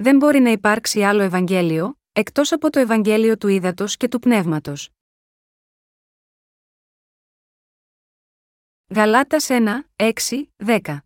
[0.00, 4.90] δεν μπορεί να υπάρξει άλλο Ευαγγέλιο, εκτός από το Ευαγγέλιο του Ήδατος και του Πνεύματος.
[8.94, 10.10] Γαλάτας 1, 6,
[10.56, 10.98] 10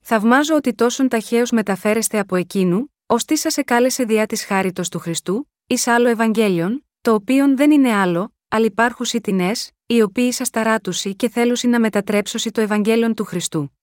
[0.00, 4.98] Θαυμάζω ότι τόσον ταχαίως μεταφέρεστε από εκείνου, ω τι σας εκάλεσε διά της χάριτος του
[4.98, 10.44] Χριστού, εις άλλο Ευαγγέλιον, το οποίον δεν είναι άλλο, αλλά υπάρχουσι τεινές, οι οποίοι σα
[10.44, 13.75] ταράτουσι και θέλουσι να μετατρέψωσι το Ευαγγέλιον του Χριστού.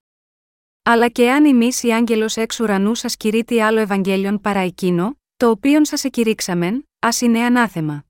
[0.86, 5.50] Αλλά και αν εμείς η άγγελος εξ ουρανού σας κηρύττει άλλο Ευαγγέλιον παρά εκείνο, το
[5.50, 8.06] οποίον σας εκηρύξαμεν, ας είναι ανάθεμα.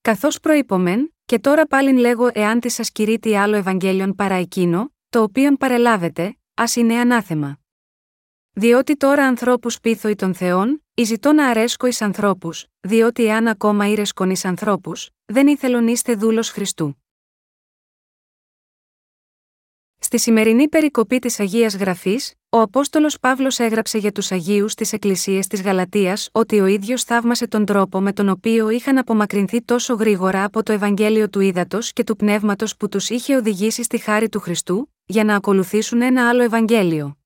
[0.00, 5.22] Καθώς προείπομεν, και τώρα πάλιν λέγω εάν της σας κηρύττει άλλο Ευαγγέλιον παρά εκείνο, το
[5.22, 7.58] οποίον παρελάβετε, ας είναι ανάθεμα.
[8.52, 13.46] Διότι τώρα ανθρώπους πείθω ει των Θεών, εις ζητώ να αρέσκω εις ανθρώπους, διότι εάν
[13.48, 17.03] ακόμα ήρεσκον εις ανθρώπους, δεν ήθελον είστε δούλος Χριστού.
[20.04, 25.40] Στη σημερινή περικοπή της Αγίας Γραφής, ο Απόστολος Παύλος έγραψε για τους Αγίους στι Εκκλησίε
[25.48, 30.44] της Γαλατεία ότι ο ίδιος θαύμασε τον τρόπο με τον οποίο είχαν απομακρυνθεί τόσο γρήγορα
[30.44, 34.40] από το Ευαγγέλιο του Ήδατος και του Πνεύματος που τους είχε οδηγήσει στη χάρη του
[34.40, 37.18] Χριστού, για να ακολουθήσουν ένα άλλο Ευαγγέλιο.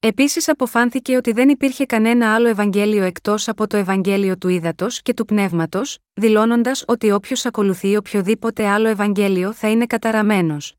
[0.00, 5.14] Επίσης αποφάνθηκε ότι δεν υπήρχε κανένα άλλο Ευαγγέλιο εκτός από το Ευαγγέλιο του Ήδατος και
[5.14, 10.76] του Πνεύματος, δηλώνοντας ότι όποιος ακολουθεί οποιοδήποτε άλλο Ευαγγέλιο θα είναι καταραμένος.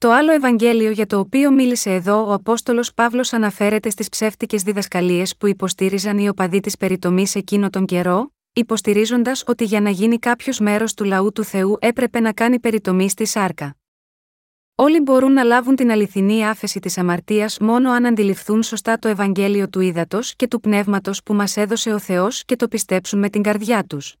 [0.00, 5.36] Το άλλο Ευαγγέλιο για το οποίο μίλησε εδώ ο Απόστολος Παύλος αναφέρεται στις ψεύτικες διδασκαλίες
[5.36, 10.58] που υποστήριζαν οι οπαδοί της περιτομής εκείνο τον καιρό, υποστηρίζοντας ότι για να γίνει κάποιος
[10.58, 13.76] μέρος του λαού του Θεού έπρεπε να κάνει περιτομή στη σάρκα.
[14.74, 19.68] Όλοι μπορούν να λάβουν την αληθινή άφεση της αμαρτίας μόνο αν αντιληφθούν σωστά το Ευαγγέλιο
[19.68, 23.42] του ύδατο και του πνεύματος που μας έδωσε ο Θεός και το πιστέψουν με την
[23.42, 24.14] καρδιά τους.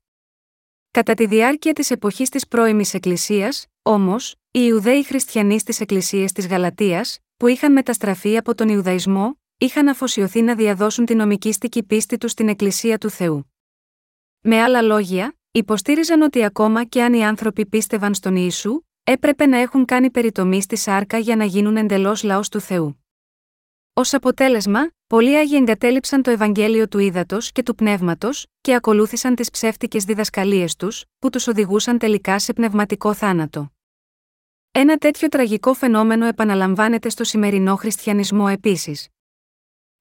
[0.90, 6.46] Κατά τη διάρκεια της εποχής της πρώιμης Εκκλησίας, Όμως, οι Ιουδαίοι χριστιανοί στις εκκλησίες της
[6.46, 12.30] Γαλατείας, που είχαν μεταστραφεί από τον Ιουδαϊσμό, είχαν αφοσιωθεί να διαδώσουν την νομικήστικη πίστη τους
[12.30, 13.52] στην Εκκλησία του Θεού.
[14.40, 19.58] Με άλλα λόγια, υποστήριζαν ότι ακόμα και αν οι άνθρωποι πίστευαν στον Ιησού, έπρεπε να
[19.58, 23.04] έχουν κάνει περιτομή στη σάρκα για να γίνουν εντελώς λαός του Θεού.
[23.92, 29.50] Ω αποτέλεσμα, πολλοί άγιοι εγκατέλειψαν το Ευαγγέλιο του ύδατο και του πνεύματος και ακολούθησαν τις
[29.50, 33.72] ψεύτικες διδασκαλίες τους, που τους οδηγούσαν τελικά σε πνευματικό θάνατο.
[34.70, 39.08] Ένα τέτοιο τραγικό φαινόμενο επαναλαμβάνεται στο σημερινό χριστιανισμό επίσης.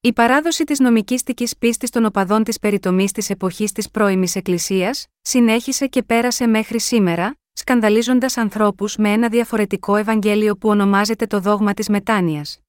[0.02, 5.88] Η παράδοση της νομικήστική πίστης των οπαδών της περιτομής της εποχής της πρώιμης Εκκλησίας συνέχισε
[5.88, 11.90] και πέρασε μέχρι σήμερα, σκανδαλίζοντας ανθρώπους με ένα διαφορετικό Ευαγγέλιο που ονομάζεται το δόγμα της
[11.90, 12.60] μετάνοιας.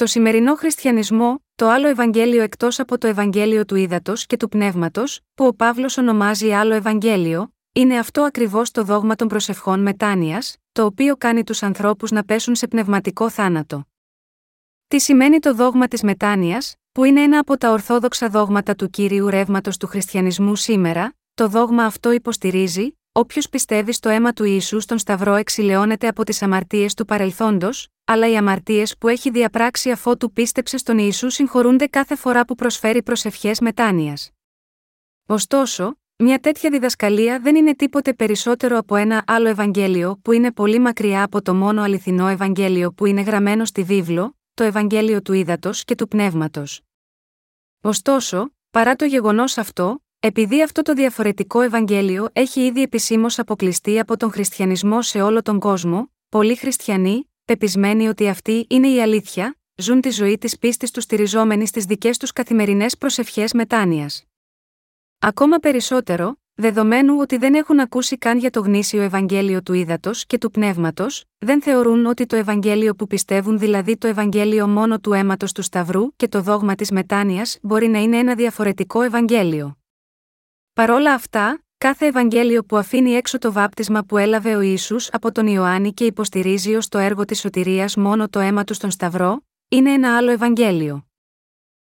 [0.00, 5.20] Στο σημερινό χριστιανισμό, το άλλο Ευαγγέλιο εκτός από το Ευαγγέλιο του Ήδατος και του Πνεύματος,
[5.34, 10.84] που ο Παύλος ονομάζει άλλο Ευαγγέλιο, είναι αυτό ακριβώς το δόγμα των προσευχών μετάνοιας, το
[10.84, 13.86] οποίο κάνει τους ανθρώπους να πέσουν σε πνευματικό θάνατο.
[14.88, 19.28] Τι σημαίνει το δόγμα της μετάνοιας, που είναι ένα από τα ορθόδοξα δόγματα του κύριου
[19.28, 24.98] ρεύματος του χριστιανισμού σήμερα, το δόγμα αυτό υποστηρίζει, Όποιος πιστεύει στο αίμα του Ιησού στον
[24.98, 30.76] Σταυρό εξηλαιώνεται από τις αμαρτίες του παρελθόντος, αλλά οι αμαρτίες που έχει διαπράξει αφότου πίστεψε
[30.76, 34.30] στον Ιησού συγχωρούνται κάθε φορά που προσφέρει προσευχές μετάνοιας.
[35.26, 40.78] Ωστόσο, μια τέτοια διδασκαλία δεν είναι τίποτε περισσότερο από ένα άλλο Ευαγγέλιο που είναι πολύ
[40.78, 45.84] μακριά από το μόνο αληθινό Ευαγγέλιο που είναι γραμμένο στη βίβλο, το Ευαγγέλιο του Ήδατος
[45.84, 46.80] και του Πνεύματος.
[47.80, 54.16] Ωστόσο, παρά το γεγονός αυτό, επειδή αυτό το διαφορετικό Ευαγγέλιο έχει ήδη επισήμως αποκλειστεί από
[54.16, 60.00] τον χριστιανισμό σε όλο τον κόσμο, πολλοί χριστιανοί, πεπισμένοι ότι αυτή είναι η αλήθεια, ζουν
[60.00, 64.24] τη ζωή της πίστης τους στηριζόμενοι στις δικές τους καθημερινές προσευχές μετάνοιας.
[65.18, 70.38] Ακόμα περισσότερο, δεδομένου ότι δεν έχουν ακούσει καν για το γνήσιο Ευαγγέλιο του ύδατο και
[70.38, 75.52] του πνεύματος, δεν θεωρούν ότι το Ευαγγέλιο που πιστεύουν, δηλαδή το Ευαγγέλιο μόνο του αίματος
[75.52, 79.77] του Σταυρού και το δόγμα της μετάνοιας, μπορεί να είναι ένα διαφορετικό Ευαγγέλιο.
[80.78, 85.46] Παρόλα αυτά, κάθε Ευαγγέλιο που αφήνει έξω το βάπτισμα που έλαβε ο Ιησούς από τον
[85.46, 89.92] Ιωάννη και υποστηρίζει ως το έργο της σωτηρίας μόνο το αίμα του στον Σταυρό, είναι
[89.92, 91.06] ένα άλλο Ευαγγέλιο.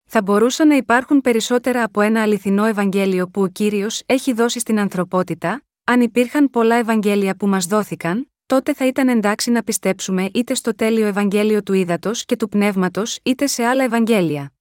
[0.04, 4.78] Θα μπορούσαν να υπάρχουν περισσότερα από ένα αληθινό Ευαγγέλιο που ο κύριος έχει δώσει στην
[4.78, 10.54] ανθρωπότητα, αν υπήρχαν πολλά Ευαγγέλια που μας δόθηκαν, τότε θα ήταν εντάξει να πιστέψουμε είτε
[10.54, 14.52] στο τέλειο Ευαγγέλιο του Ήδατο και του Πνεύματος είτε σε άλλα Ευαγγέλια.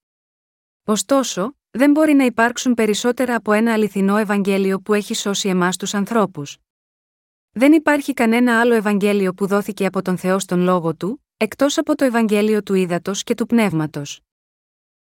[0.86, 5.94] Ωστόσο, δεν μπορεί να υπάρξουν περισσότερα από ένα αληθινό Ευαγγέλιο που έχει σώσει εμάς τους
[5.94, 6.58] ανθρώπους.
[7.52, 11.96] Δεν υπάρχει κανένα άλλο Ευαγγέλιο που δόθηκε από τον Θεό στον λόγο του, εκτός από
[11.96, 14.22] το Ευαγγέλιο του Ήδατος και του Πνεύματος.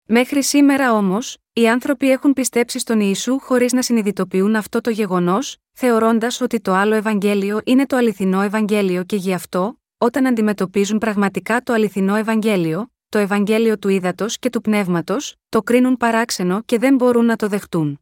[0.06, 5.56] Μέχρι σήμερα όμως, οι άνθρωποι έχουν πιστέψει στον Ιησού χωρίς να συνειδητοποιούν αυτό το γεγονός,
[5.72, 11.62] θεωρώντας ότι το άλλο Ευαγγέλιο είναι το αληθινό Ευαγγέλιο και γι' αυτό, όταν αντιμετωπίζουν πραγματικά
[11.62, 16.94] το αληθινό Ευαγγέλιο, το Ευαγγέλιο του Ήδατος και του Πνεύματος, το κρίνουν παράξενο και δεν
[16.94, 18.00] μπορούν να το δεχτούν.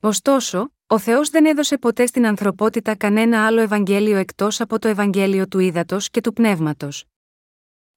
[0.00, 5.48] Ωστόσο, ο Θεός δεν έδωσε ποτέ στην ανθρωπότητα κανένα άλλο Ευαγγέλιο εκτός από το Ευαγγέλιο
[5.48, 7.04] του Ήδατος και του Πνεύματος.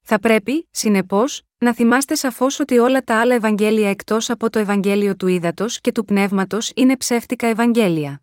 [0.01, 5.15] Θα πρέπει, συνεπώς, να θυμάστε σαφώς ότι όλα τα άλλα Ευαγγέλια εκτός από το Ευαγγέλιο
[5.15, 8.21] του Ήδατος και του Πνεύματος είναι ψεύτικα Ευαγγέλια.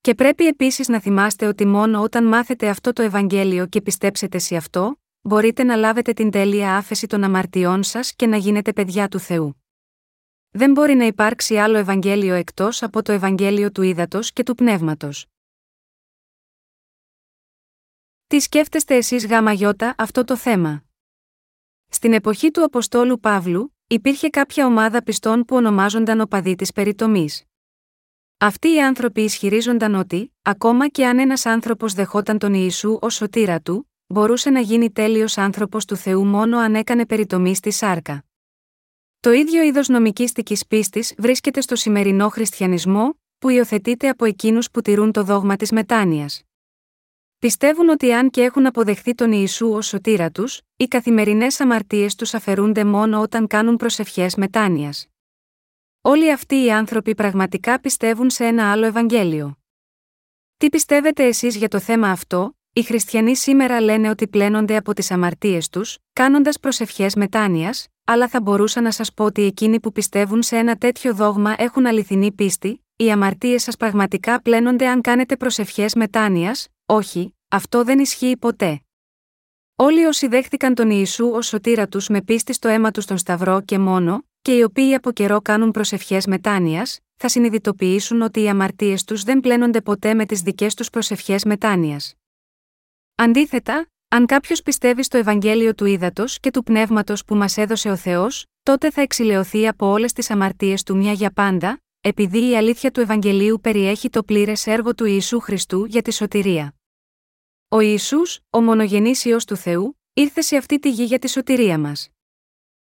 [0.00, 4.56] Και πρέπει επίσης να θυμάστε ότι μόνο όταν μάθετε αυτό το Ευαγγέλιο και πιστέψετε σε
[4.56, 9.18] αυτό, μπορείτε να λάβετε την τέλεια άφεση των αμαρτιών σας και να γίνετε παιδιά του
[9.18, 9.64] Θεού.
[10.50, 15.26] Δεν μπορεί να υπάρξει άλλο Ευαγγέλιο εκτός από το Ευαγγέλιο του Ήδατος και του Πνεύματος.
[18.26, 20.84] Τι σκέφτεστε εσείς γάμα γιώτα αυτό το θέμα;
[21.88, 27.44] Στην εποχή του Αποστόλου Παύλου, υπήρχε κάποια ομάδα πιστών που ονομάζονταν οπαδοί της περιτομής.
[28.38, 33.60] Αυτοί οι άνθρωποι ισχυρίζονταν ότι, ακόμα και αν ένας άνθρωπος δεχόταν τον Ιησού ως σωτήρα
[33.60, 38.24] του, μπορούσε να γίνει τέλειος άνθρωπος του Θεού μόνο αν έκανε περιτομή στη σάρκα.
[39.20, 45.12] Το ίδιο είδος νομικήστικης πίστης βρίσκεται στο σημερινό χριστιανισμό, που υιοθετείται από εκείνους που τηρούν
[45.12, 46.42] το δόγμα της μετάνοιας.
[47.38, 52.34] Πιστεύουν ότι αν και έχουν αποδεχθεί τον Ιησού ως σωτήρα τους, οι καθημερινές αμαρτίες τους
[52.34, 55.06] αφαιρούνται μόνο όταν κάνουν προσευχές μετάνοιας.
[56.00, 59.58] Όλοι αυτοί οι άνθρωποι πραγματικά πιστεύουν σε ένα άλλο Ευαγγέλιο.
[60.56, 65.10] Τι πιστεύετε εσείς για το θέμα αυτό, οι χριστιανοί σήμερα λένε ότι πλένονται από τις
[65.10, 70.42] αμαρτίες τους, κάνοντας προσευχές μετάνοιας, αλλά θα μπορούσα να σας πω ότι εκείνοι που πιστεύουν
[70.42, 75.94] σε ένα τέτοιο δόγμα έχουν αληθινή πίστη, οι αμαρτίες σας πραγματικά πλένονται αν κάνετε προσευχές
[75.94, 78.80] μετάνοιας, όχι, αυτό δεν ισχύει ποτέ.
[79.76, 83.60] Όλοι όσοι δέχτηκαν τον Ιησού ως σωτήρα τους με πίστη στο αίμα τους στον Σταυρό
[83.60, 89.04] και μόνο, και οι οποίοι από καιρό κάνουν προσευχές μετάνοιας, θα συνειδητοποιήσουν ότι οι αμαρτίες
[89.04, 92.14] τους δεν πλένονται ποτέ με τις δικές τους προσευχές μετάνοιας.
[93.18, 97.96] Αντίθετα, αν κάποιος πιστεύει στο Ευαγγέλιο του ύδατο και του πνεύματος που μας έδωσε ο
[97.96, 102.90] Θεός, τότε θα εξηλαιωθεί από όλες τις αμαρτίες του μια για πάντα, επειδή η αλήθεια
[102.90, 106.74] του Ευαγγελίου περιέχει το πλήρες έργο του Ιησού Χριστού για τη σωτηρία.
[107.68, 111.78] Ο Ιησούς, ο μονογενής Υιός του Θεού, ήρθε σε αυτή τη γη για τη σωτηρία
[111.78, 112.08] μας.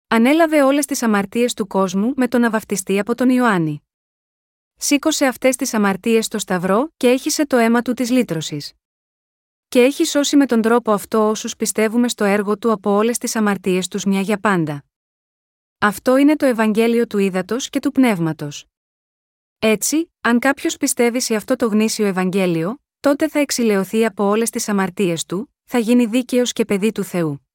[0.08, 3.82] Ανέλαβε όλες τις αμαρτίες του κόσμου με τον αβαυτιστή από τον Ιωάννη.
[4.76, 8.72] Σήκωσε αυτές τις αμαρτίες στο σταυρό και έχισε το αίμα του της λύτρωσης.
[9.72, 13.36] Και έχει σώσει με τον τρόπο αυτό όσους πιστεύουμε στο έργο του από όλες τις
[13.36, 14.84] αμαρτίες τους μια για πάντα.
[15.78, 18.66] Αυτό είναι το Ευαγγέλιο του Ήδατος και του Πνεύματος.
[19.58, 24.68] Έτσι, αν κάποιος πιστεύει σε αυτό το γνήσιο Ευαγγέλιο, τότε θα εξηλαιωθεί από όλες τις
[24.68, 27.48] αμαρτίες του, θα γίνει δίκαιος και παιδί του Θεού.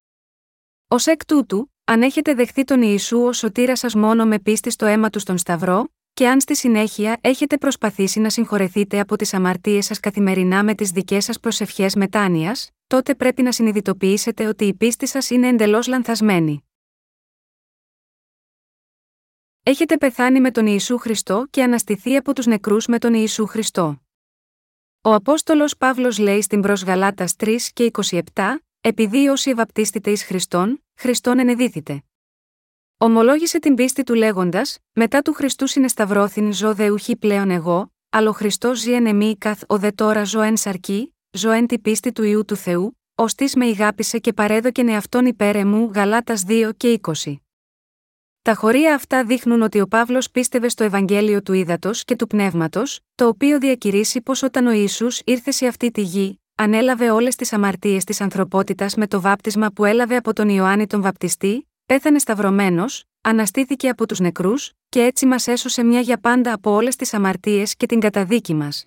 [0.87, 4.85] Ω εκ τούτου, αν έχετε δεχθεί τον Ιησού ως σωτήρα σας μόνο με πίστη στο
[4.85, 9.85] αίμα του στον Σταυρό, και αν στη συνέχεια έχετε προσπαθήσει να συγχωρεθείτε από τις αμαρτίες
[9.85, 15.07] σας καθημερινά με τις δικές σας προσευχές μετάνοιας, τότε πρέπει να συνειδητοποιήσετε ότι η πίστη
[15.07, 16.65] σας είναι εντελώς λανθασμένη.
[19.63, 24.01] Έχετε πεθάνει με τον Ιησού Χριστό και αναστηθεί από τους νεκρούς με τον Ιησού Χριστό.
[25.01, 28.19] Ο Απόστολος Παύλος λέει στην προς Γαλάτας 3 και 27,
[28.81, 32.03] επειδή όσοι ευαπτίστητε εις Χριστόν, Χριστόν ενεδίθητε.
[32.97, 38.29] Ομολόγησε την πίστη του λέγοντας: Μετά του Χριστού συνεσταυρώθην ζω δε ουχή πλέον εγώ, αλλά
[38.29, 41.79] ο Χριστό ζει εν εμή καθ ο δε τώρα ζω εν σαρκή, ζω εν τη
[41.79, 46.69] πίστη του ιού του Θεού, ως με ηγάπησε και παρέδοκεν εαυτόν υπέρ εμού Γαλάτας 2
[46.77, 47.35] και 20.
[48.41, 52.99] Τα χωρία αυτά δείχνουν ότι ο Παύλος πίστευε στο Ευαγγέλιο του Ήδατος και του Πνεύματος,
[53.15, 57.53] το οποίο διακηρύσει πως όταν ο Ισού ήρθε σε αυτή τη γη, ανέλαβε όλες τις
[57.53, 63.03] αμαρτίες της ανθρωπότητας με το βάπτισμα που έλαβε από τον Ιωάννη τον Βαπτιστή, πέθανε σταυρωμένος,
[63.21, 67.75] αναστήθηκε από τους νεκρούς, και έτσι μας έσωσε μια για πάντα από όλες τις αμαρτίες
[67.75, 68.85] και την καταδίκη μας.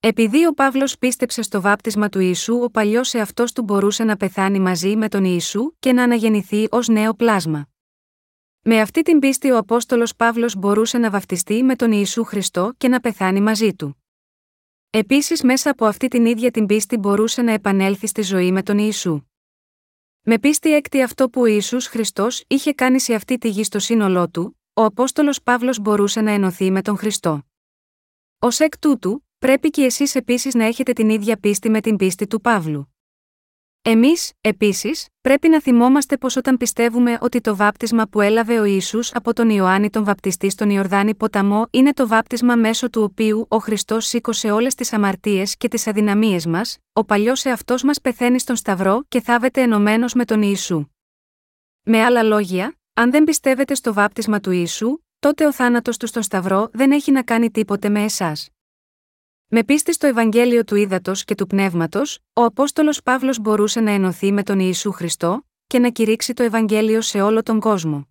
[0.00, 4.58] Επειδή ο Παύλος πίστεψε στο βάπτισμα του Ιησού, ο παλιός εαυτός του μπορούσε να πεθάνει
[4.58, 7.68] μαζί με τον Ιησού και να αναγεννηθεί ως νέο πλάσμα.
[8.62, 12.88] Με αυτή την πίστη ο Απόστολος Παύλος μπορούσε να βαφτιστεί με τον Ιησού Χριστό και
[12.88, 14.04] να πεθάνει μαζί του.
[14.90, 18.78] Επίσης, μέσα από αυτή την ίδια την πίστη μπορούσε να επανέλθει στη ζωή με τον
[18.78, 19.22] Ιησού.
[20.26, 23.78] Με πίστη έκτη αυτό που ο Ισού Χριστός είχε κάνει σε αυτή τη γη στο
[23.78, 27.42] σύνολό του, ο Απόστολος Παύλος μπορούσε να ενωθεί με τον Χριστό.
[28.38, 32.26] Ω εκ τούτου, πρέπει και εσείς επίσης να έχετε την ίδια πίστη με την πίστη
[32.26, 32.93] του Παύλου.
[33.86, 38.98] Εμείς, επίσης, πρέπει να θυμόμαστε πως όταν πιστεύουμε ότι το βάπτισμα που έλαβε ο Ισού
[39.12, 43.58] από τον Ιωάννη τον Βαπτιστή στον Ιορδάνη ποταμό είναι το βάπτισμα μέσω του οποίου ο
[43.58, 48.56] Χριστός σήκωσε όλες τις αμαρτίες και τις αδυναμίες μας, ο παλιός εαυτός μας πεθαίνει στον
[48.56, 50.86] Σταυρό και θάβεται ενωμένος με τον Ιησού.
[51.82, 56.22] Με άλλα λόγια, αν δεν πιστεύετε στο βάπτισμα του Ιησού, τότε ο θάνατος του στον
[56.22, 58.53] Σταυρό δεν έχει να κάνει τίποτε με εσάς.
[59.48, 64.32] Με πίστη στο Ευαγγέλιο του Ήδατος και του Πνεύματος, ο Απόστολος Παύλος μπορούσε να ενωθεί
[64.32, 68.08] με τον Ιησού Χριστό, και να κηρύξει το Ευαγγέλιο σε όλο τον κόσμο.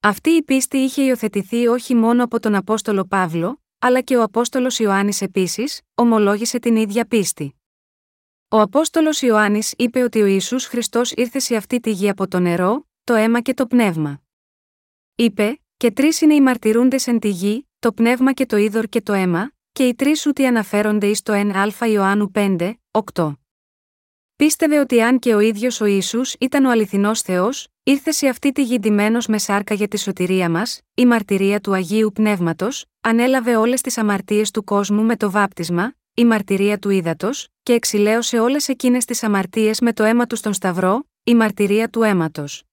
[0.00, 4.78] Αυτή η πίστη είχε υιοθετηθεί όχι μόνο από τον Απόστολο Παύλο, αλλά και ο Απόστολος
[4.78, 7.54] Ιωάννης επίσης, ομολόγησε την ίδια πίστη.
[8.48, 12.38] Ο Απόστολος Ιωάννης είπε ότι ο Ισού Χριστός ήρθε σε αυτή τη γη από το
[12.38, 14.22] νερό, το αίμα και το πνεύμα.
[15.14, 19.02] Είπε, και τρεις είναι οι μαρτυρούντες εν τη γη, το πνεύμα και το είδωρ και
[19.02, 22.72] το αίμα, και οι τρεις ούτι αναφέρονται εις το 1α Ιωάννου 5,
[23.14, 23.32] 8.
[24.36, 28.52] Πίστευε ότι αν και ο ίδιος ο ίσου ήταν ο αληθινός Θεός, ήρθε σε αυτή
[28.52, 33.56] τη γη ντυμένος με σάρκα για τη σωτηρία μας, η μαρτυρία του Αγίου Πνεύματος, ανέλαβε
[33.56, 38.68] όλες τις αμαρτίες του κόσμου με το βάπτισμα, η μαρτυρία του ύδατος, και εξηλαίωσε όλες
[38.68, 42.64] εκείνες τις αμαρτίες με το αίμα του στον Σταυρό, η μαρτυρία του αίματος.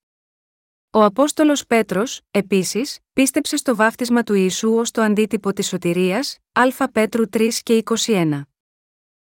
[0.92, 6.90] Ο Απόστολος Πέτρος, επίσης, πίστεψε στο βάφτισμα του Ιησού ως το αντίτυπο της σωτηρίας, Α
[6.92, 8.42] Πέτρου 3 και 21.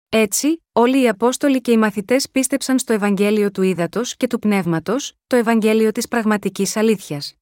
[0.09, 5.13] Έτσι, όλοι οι Απόστολοι και οι μαθητές πίστεψαν στο Ευαγγέλιο του Ήδατος και του Πνεύματος,
[5.27, 7.33] το Ευαγγέλιο της πραγματικής αλήθειας.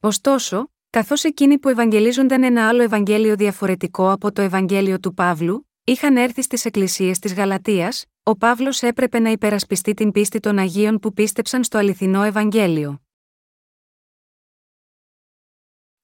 [0.00, 6.16] Ωστόσο, καθώς εκείνοι που ευαγγελίζονταν ένα άλλο Ευαγγέλιο διαφορετικό από το Ευαγγέλιο του Παύλου, είχαν
[6.16, 7.92] έρθει στις εκκλησίες της Γαλατεία,
[8.22, 13.02] ο Παύλος έπρεπε να υπερασπιστεί την πίστη των Αγίων που πίστεψαν στο αληθινό Ευαγγέλιο.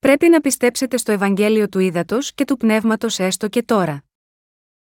[0.05, 4.05] Πρέπει να πιστέψετε στο Ευαγγέλιο του Ήδατος και του Πνεύματος έστω και τώρα.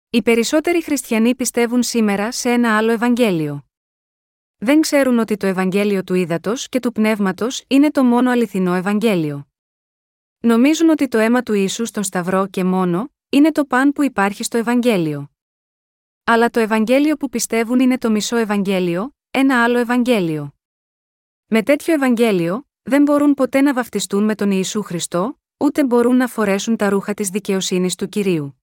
[0.09, 3.65] Οι περισσότεροι χριστιανοί πιστεύουν σήμερα σε ένα άλλο Ευαγγέλιο.
[4.57, 9.47] Δεν ξέρουν ότι το Ευαγγέλιο του Ήδατος και του Πνεύματος είναι το μόνο αληθινό Ευαγγέλιο.
[10.39, 14.43] Νομίζουν ότι το αίμα του ίσου στον Σταυρό και μόνο, είναι το παν που υπάρχει
[14.43, 15.31] στο Ευαγγέλιο.
[16.23, 20.53] Αλλά το Ευαγγέλιο που πιστεύουν είναι το μισό Ευαγγέλιο, ένα άλλο Ευαγγέλιο.
[21.45, 26.27] Με τέτοιο Ευαγγέλιο, δεν μπορούν ποτέ να βαφτιστούν με τον Ιησού Χριστό, ούτε μπορούν να
[26.27, 28.61] φορέσουν τα ρούχα της δικαιοσύνης του κυρίου.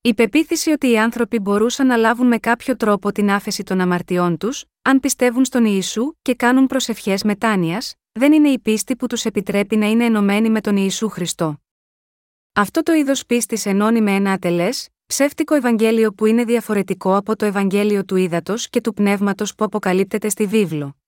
[0.00, 4.36] Η πεποίθηση ότι οι άνθρωποι μπορούσαν να λάβουν με κάποιο τρόπο την άφεση των αμαρτιών
[4.36, 9.24] τους, αν πιστεύουν στον Ιησού και κάνουν προσευχές μετάνοιας, δεν είναι η πίστη που τους
[9.24, 11.62] επιτρέπει να είναι ενωμένοι με τον Ιησού Χριστό.
[12.52, 17.44] Αυτό το είδος πίστης ενώνει με ένα ατελές, ψεύτικο Ευαγγέλιο που είναι διαφορετικό από το
[17.44, 21.01] Ευαγγέλιο του ύδατο και του πνεύματος που αποκαλύπτεται στη βίβλο.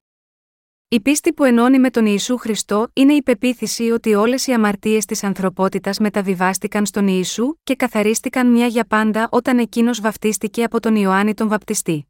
[0.88, 5.04] Η πίστη που ενώνει με τον Ιησού Χριστό είναι η πεποίθηση ότι όλες οι αμαρτίες
[5.04, 10.96] της ανθρωπότητας μεταβιβάστηκαν στον Ιησού και καθαρίστηκαν μια για πάντα όταν εκείνος βαφτίστηκε από τον
[10.96, 12.08] Ιωάννη τον Βαπτιστή.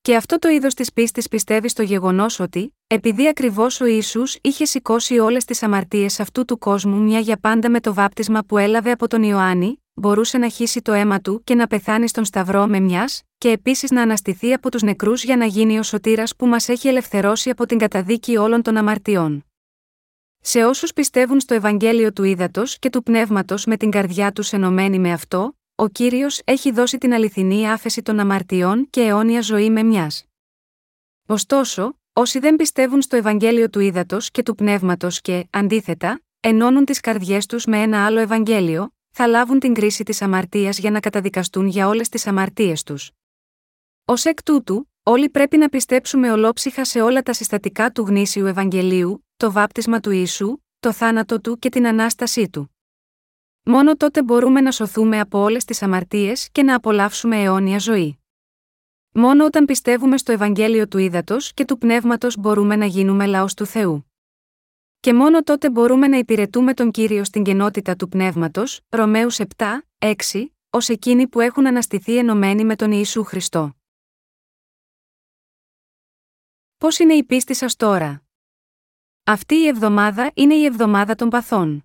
[0.00, 4.64] Και αυτό το είδος της πίστης πιστεύει στο γεγονός ότι, επειδή ακριβώς ο Ιησούς είχε
[4.64, 8.90] σηκώσει όλες τις αμαρτίες αυτού του κόσμου μια για πάντα με το βάπτισμα που έλαβε
[8.90, 12.80] από τον Ιωάννη, μπορούσε να χύσει το αίμα του και να πεθάνει στον Σταυρό με
[12.80, 16.68] μιας, και επίσης να αναστηθεί από τους νεκρούς για να γίνει ο σωτήρας που μας
[16.68, 19.44] έχει ελευθερώσει από την καταδίκη όλων των αμαρτιών.
[20.40, 24.98] Σε όσους πιστεύουν στο Ευαγγέλιο του Ήδατος και του Πνεύματος με την καρδιά τους ενωμένη
[24.98, 29.82] με αυτό, ο κύριος έχει δώσει την αληθινή άφεση των αμαρτιών και αιώνια ζωή με
[29.82, 30.24] μιας.
[31.26, 37.00] Ωστόσο, όσοι δεν πιστεύουν στο Ευαγγέλιο του Ήδατος και του Πνεύματος και, αντίθετα, ενώνουν τις
[37.00, 41.66] καρδιές τους με ένα άλλο Ευαγγέλιο, θα λάβουν την κρίση της αμαρτίας για να καταδικαστούν
[41.66, 43.10] για όλες τις αμαρτίες τους.
[44.04, 49.26] Ω εκ τούτου, όλοι πρέπει να πιστέψουμε ολόψυχα σε όλα τα συστατικά του γνήσιου Ευαγγελίου,
[49.36, 52.76] το βάπτισμα του Ιησού, το θάνατο του και την ανάστασή του.
[53.62, 58.18] Μόνο τότε μπορούμε να σωθούμε από όλες τις αμαρτίες και να απολαύσουμε αιώνια ζωή.
[59.12, 63.66] Μόνο όταν πιστεύουμε στο Ευαγγέλιο του Ήδατος και του Πνεύματος μπορούμε να γίνουμε λαός του
[63.66, 64.13] Θεού.
[65.04, 69.44] Και μόνο τότε μπορούμε να υπηρετούμε τον κύριο στην κενότητα του πνεύματος, Ρωμαίους 7,
[69.98, 70.14] 6,
[70.70, 73.76] ως εκείνοι που έχουν αναστηθεί ενωμένοι με τον Ιησού Χριστό.
[76.76, 78.22] Πώς είναι η πίστη σας τώρα;
[79.24, 81.84] Αυτή η εβδομάδα είναι η εβδομάδα των παθών.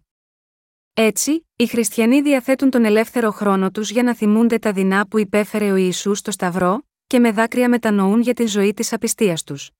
[0.93, 5.71] Έτσι, οι χριστιανοί διαθέτουν τον ελεύθερο χρόνο τους για να θυμούνται τα δεινά που υπέφερε
[5.71, 9.71] ο Ιησούς στο Σταυρό, και με δάκρυα μετανοούν για τη ζωή της απιστίας τους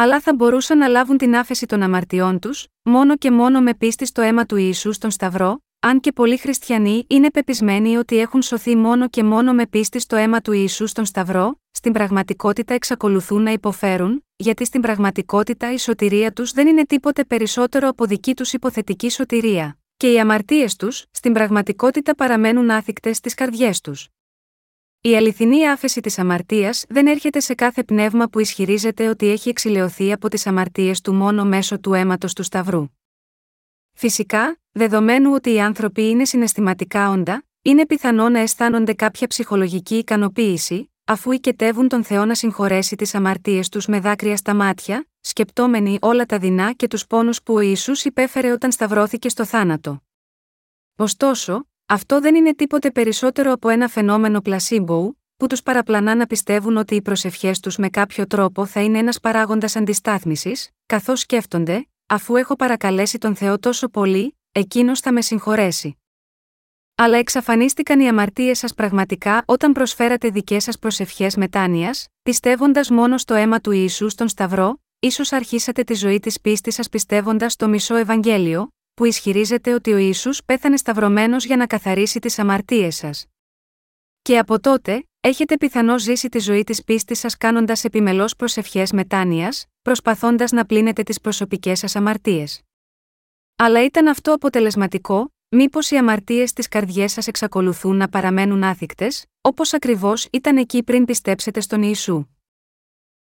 [0.00, 4.06] αλλά θα μπορούσαν να λάβουν την άφεση των αμαρτιών τους, μόνο και μόνο με πίστη
[4.06, 8.76] στο αίμα του Ιησού στον Σταυρό, αν και πολλοί χριστιανοί είναι πεπισμένοι ότι έχουν σωθεί
[8.76, 13.50] μόνο και μόνο με πίστη στο αίμα του Ιησού στον Σταυρό, στην πραγματικότητα εξακολουθούν να
[13.52, 19.10] υποφέρουν, γιατί στην πραγματικότητα η σωτηρία τους δεν είναι τίποτε περισσότερο από δική τους υποθετική
[19.10, 24.08] σωτηρία, και οι αμαρτίες τους, στην πραγματικότητα παραμένουν άθικτες στις καρδιές τους.
[25.00, 30.12] Η αληθινή άφεση της αμαρτίας δεν έρχεται σε κάθε πνεύμα που ισχυρίζεται ότι έχει εξηλαιωθεί
[30.12, 32.86] από τις αμαρτίες του μόνο μέσω του αίματος του Σταυρού.
[33.92, 40.92] Φυσικά, δεδομένου ότι οι άνθρωποι είναι συναισθηματικά όντα, είναι πιθανό να αισθάνονται κάποια ψυχολογική ικανοποίηση,
[41.04, 46.26] αφού οικετεύουν τον Θεό να συγχωρέσει τις αμαρτίες τους με δάκρυα στα μάτια, σκεπτόμενοι όλα
[46.26, 50.02] τα δεινά και τους πόνους που ο Ιησούς υπέφερε όταν σταυρώθηκε στο θάνατο.
[50.96, 56.76] Ωστόσο, αυτό δεν είναι τίποτε περισσότερο από ένα φαινόμενο πλασίμπου, που τους παραπλανά να πιστεύουν
[56.76, 62.36] ότι οι προσευχές τους με κάποιο τρόπο θα είναι ένας παράγοντας αντιστάθμισης, καθώς σκέφτονται, αφού
[62.36, 65.98] έχω παρακαλέσει τον Θεό τόσο πολύ, εκείνος θα με συγχωρέσει.
[66.94, 73.34] Αλλά εξαφανίστηκαν οι αμαρτίες σας πραγματικά όταν προσφέρατε δικές σας προσευχές μετάνοιας, πιστεύοντας μόνο στο
[73.34, 77.94] αίμα του Ιησού στον Σταυρό, ίσως αρχίσατε τη ζωή της πίστης σας πιστεύοντας στο μισό
[77.96, 83.26] Ευαγγέλιο, που ισχυρίζεται ότι ο Ισού πέθανε σταυρωμένος για να καθαρίσει τις αμαρτίες σας.
[84.22, 89.66] Και από τότε, έχετε πιθανώ ζήσει τη ζωή της πίστης σας κάνοντας επιμελώς προσευχές μετάνοιας,
[89.82, 92.62] προσπαθώντας να πλύνετε τις προσωπικές σας αμαρτίες.
[93.56, 99.72] Αλλά ήταν αυτό αποτελεσματικό, μήπως οι αμαρτίες της καρδιές σας εξακολουθούν να παραμένουν άθικτες, όπως
[99.72, 102.26] ακριβώς ήταν εκεί πριν πιστέψετε στον Ιησού.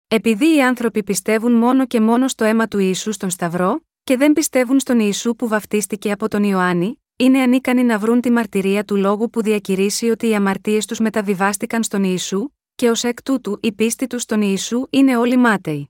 [0.08, 4.34] Επειδή οι άνθρωποι πιστεύουν μόνο και μόνο στο αίμα του Ιησού στον Σταυρό, και δεν
[4.34, 8.96] πιστεύουν στον Ιησού που βαφτίστηκε από τον Ιωάννη, είναι ανίκανοι να βρουν τη μαρτυρία του
[8.96, 13.72] λόγου που διακηρύσει ότι οι αμαρτίες τους μεταβιβάστηκαν στον Ιησού, και ως εκ τούτου η
[13.72, 15.90] πίστη τους στον Ιησού είναι όλοι μάταιοι.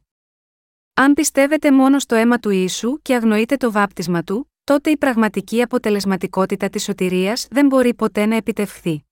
[0.94, 5.62] Αν πιστεύετε μόνο στο αίμα του Ιησού και αγνοείτε το βάπτισμα του, τότε η πραγματική
[5.62, 9.09] αποτελεσματικότητα της σωτηρίας δεν μπορεί ποτέ να επιτευχθεί.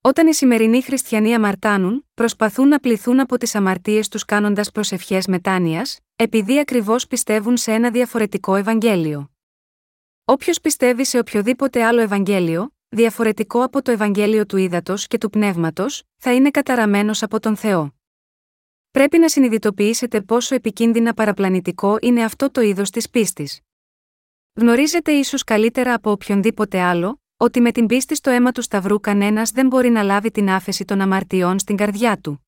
[0.00, 5.98] Όταν οι σημερινοί χριστιανοί αμαρτάνουν, προσπαθούν να πληθούν από τις αμαρτίες τους κάνοντας προσευχές μετάνοιας,
[6.16, 9.30] επειδή ακριβώς πιστεύουν σε ένα διαφορετικό Ευαγγέλιο.
[10.24, 16.02] Όποιος πιστεύει σε οποιοδήποτε άλλο Ευαγγέλιο, διαφορετικό από το Ευαγγέλιο του Ήδατος και του Πνεύματος,
[16.16, 17.94] θα είναι καταραμένος από τον Θεό.
[18.90, 23.60] Πρέπει να συνειδητοποιήσετε πόσο επικίνδυνα παραπλανητικό είναι αυτό το είδος της πίστης.
[24.54, 29.50] Γνωρίζετε ίσως καλύτερα από οποιονδήποτε άλλο, ότι με την πίστη στο αίμα του Σταυρού κανένας
[29.50, 32.46] δεν μπορεί να λάβει την άφεση των αμαρτιών στην καρδιά του.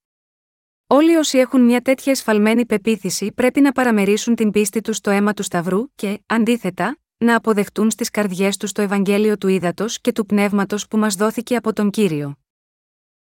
[0.87, 5.35] Όλοι όσοι έχουν μια τέτοια εσφαλμένη πεποίθηση πρέπει να παραμερίσουν την πίστη τους στο αίμα
[5.35, 10.27] του Σταυρού και, αντίθετα, να αποδεχτούν στις καρδιές τους το Ευαγγέλιο του Ήδατος και του
[10.27, 12.39] Πνεύματος που μας δόθηκε από τον κύριο.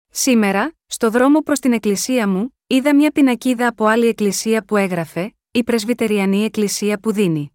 [0.10, 5.36] Σήμερα, στο δρόμο προς την εκκλησία μου, είδα μια πινακίδα από άλλη εκκλησία που έγραφε
[5.52, 7.52] Η Πρεσβυτεριανή Εκκλησία που δίνει.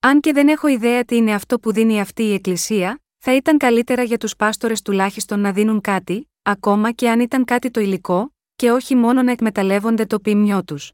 [0.00, 3.58] Αν και δεν έχω ιδέα τι είναι αυτό που δίνει αυτή η εκκλησία, θα ήταν
[3.58, 8.34] καλύτερα για τους πάστορες τουλάχιστον να δίνουν κάτι, ακόμα και αν ήταν κάτι το υλικό,
[8.56, 10.92] και όχι μόνο να εκμεταλλεύονται το ποιμιό τους.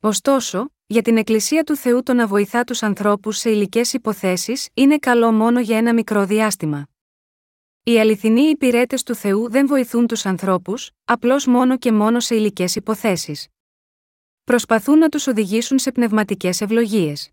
[0.00, 4.98] Ωστόσο, για την Εκκλησία του Θεού το να βοηθά τους ανθρώπους σε υλικές υποθέσεις είναι
[4.98, 6.86] καλό μόνο για ένα μικρό διάστημα.
[7.82, 12.76] Οι αληθινοί υπηρέτες του Θεού δεν βοηθούν τους ανθρώπους, απλώς μόνο και μόνο σε υλικές
[12.76, 13.48] υποθέσεις.
[14.44, 17.30] Προσπαθούν να τους οδηγήσουν σε πνευματικές ευλογίες.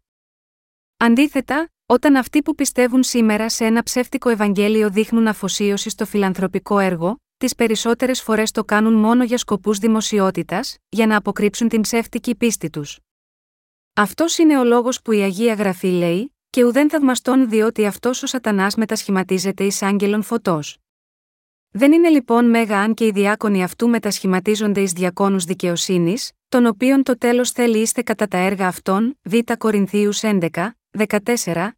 [0.98, 7.18] Αντίθετα, όταν αυτοί που πιστεύουν σήμερα σε ένα ψεύτικο Ευαγγέλιο δείχνουν αφοσίωση στο φιλανθρωπικό έργο,
[7.38, 12.70] τις περισσότερες φορές το κάνουν μόνο για σκοπούς δημοσιότητας, για να αποκρύψουν την ψεύτικη πίστη
[12.70, 13.00] τους.
[13.94, 18.28] Αυτός είναι ο λόγος που η Αγία Γραφή λέει, και ουδέν θαυμαστών διότι αυτός ο
[18.28, 20.78] Σατανάς μετασχηματίζεται εις άγγελον φωτός.
[21.70, 27.04] Δεν είναι λοιπόν μέγα αν και οι διάκονοι αυτού μετασχηματίζονται εις διακόνους δικαιοσύνης, των οποίων
[27.04, 30.50] το τέλος θέλει είστε κατά τα έργα αυτών, Β Κορινθίους 11,
[30.98, 31.72] 14,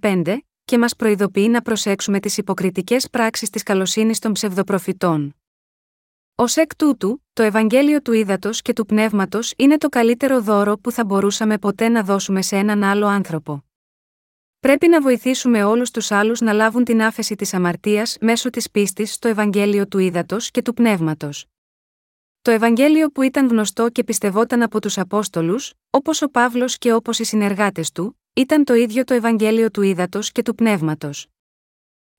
[0.00, 5.34] 15, και μας προειδοποιεί να προσέξουμε τις υποκριτικές πράξεις της καλοσύνης των ψευδοπροφητών.
[6.34, 10.90] Ω εκ τούτου, το Ευαγγέλιο του Ήδατος και του Πνεύματος είναι το καλύτερο δώρο που
[10.90, 13.64] θα μπορούσαμε ποτέ να δώσουμε σε έναν άλλο άνθρωπο.
[14.60, 19.12] Πρέπει να βοηθήσουμε όλους τους άλλους να λάβουν την άφεση της αμαρτίας μέσω της πίστης
[19.12, 21.46] στο Ευαγγέλιο του Ήδατος και του Πνεύματος.
[22.42, 27.18] Το Ευαγγέλιο που ήταν γνωστό και πιστευόταν από τους Απόστολους, όπως ο Παύλος και όπως
[27.18, 31.26] οι συνεργάτες του, ήταν το ίδιο το Ευαγγέλιο του Ήδατος και του Πνεύματος.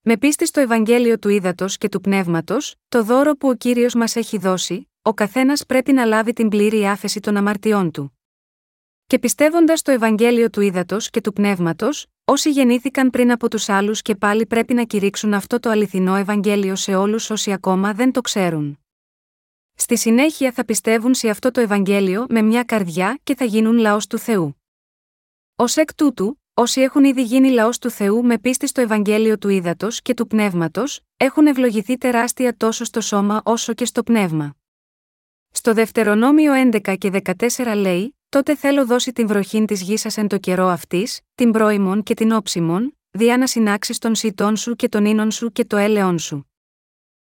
[0.01, 4.15] Με πίστη στο Ευαγγέλιο του Ήδατος και του Πνεύματος, το δώρο που ο κύριος μας
[4.15, 8.19] έχει δώσει, ο καθένας πρέπει να λάβει την πλήρη άφεση των αμαρτιών του.
[9.07, 14.01] Και πιστεύοντας το Ευαγγέλιο του Ήδατος και του Πνεύματος, όσοι γεννήθηκαν πριν από τους άλλους
[14.01, 18.21] και πάλι πρέπει να κηρύξουν αυτό το αληθινό Ευαγγέλιο σε όλους όσοι ακόμα δεν το
[18.21, 18.79] ξέρουν.
[19.75, 24.07] Στη συνέχεια θα πιστεύουν σε αυτό το Ευαγγέλιο με μια καρδιά και θα γίνουν λαός
[24.07, 24.60] του Θεού.
[25.61, 29.49] Ω εκ τούτου, όσοι έχουν ήδη γίνει λαός του Θεού με πίστη στο Ευαγγέλιο του
[29.49, 34.55] Ήδατος και του Πνεύματος, έχουν ευλογηθεί τεράστια τόσο στο σώμα όσο και στο πνεύμα.
[35.51, 37.21] Στο Δευτερονόμιο 11 και
[37.57, 41.51] 14 λέει: Τότε θέλω δώσει την βροχήν της γης σας εν το καιρό αυτής, την
[41.51, 45.65] πρώιμον και την όψιμον, διά να συνάξεις τον σιτών σου και τον ίνων σου και
[45.65, 46.50] το έλεον σου.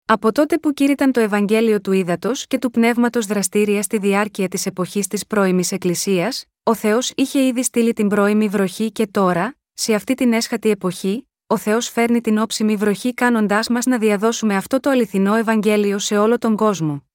[0.09, 4.65] Από τότε που κήρυταν το Ευαγγέλιο του Ήδατος και του Πνεύματος δραστήρια στη διάρκεια της
[4.65, 9.93] εποχής της πρώιμης Εκκλησίας, ο Θεός είχε ήδη στείλει την πρώιμη βροχή και τώρα, σε
[9.93, 14.79] αυτή την έσχατη εποχή, ο Θεός φέρνει την όψιμη βροχή κάνοντάς μας να διαδώσουμε αυτό
[14.79, 17.07] το αληθινό Ευαγγέλιο σε όλο τον κόσμο.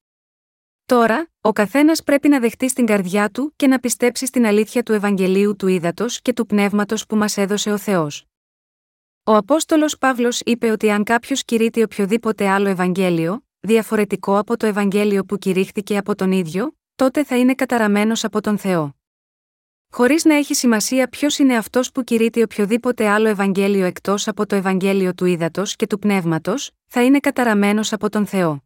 [0.86, 4.92] Τώρα, ο καθένας πρέπει να δεχτεί στην καρδιά του και να πιστέψει στην αλήθεια του
[4.92, 8.31] Ευαγγελίου του Ήδατος και του Πνεύματος που μας έδωσε ο Θεός.
[9.24, 15.24] Ο Απόστολος Παύλος είπε ότι αν κάποιος κηρύττει οποιοδήποτε άλλο Ευαγγέλιο, διαφορετικό από το Ευαγγέλιο
[15.24, 18.96] που κηρύχθηκε από τον ίδιο, τότε θα είναι καταραμένος από τον Θεό.
[19.90, 24.56] Χωρίς να έχει σημασία ποιος είναι αυτός που κηρύττει οποιοδήποτε άλλο Ευαγγέλιο εκτός από το
[24.56, 28.64] Ευαγγέλιο του Ήδατος και του Πνεύματος, θα είναι καταραμένος από τον Θεό.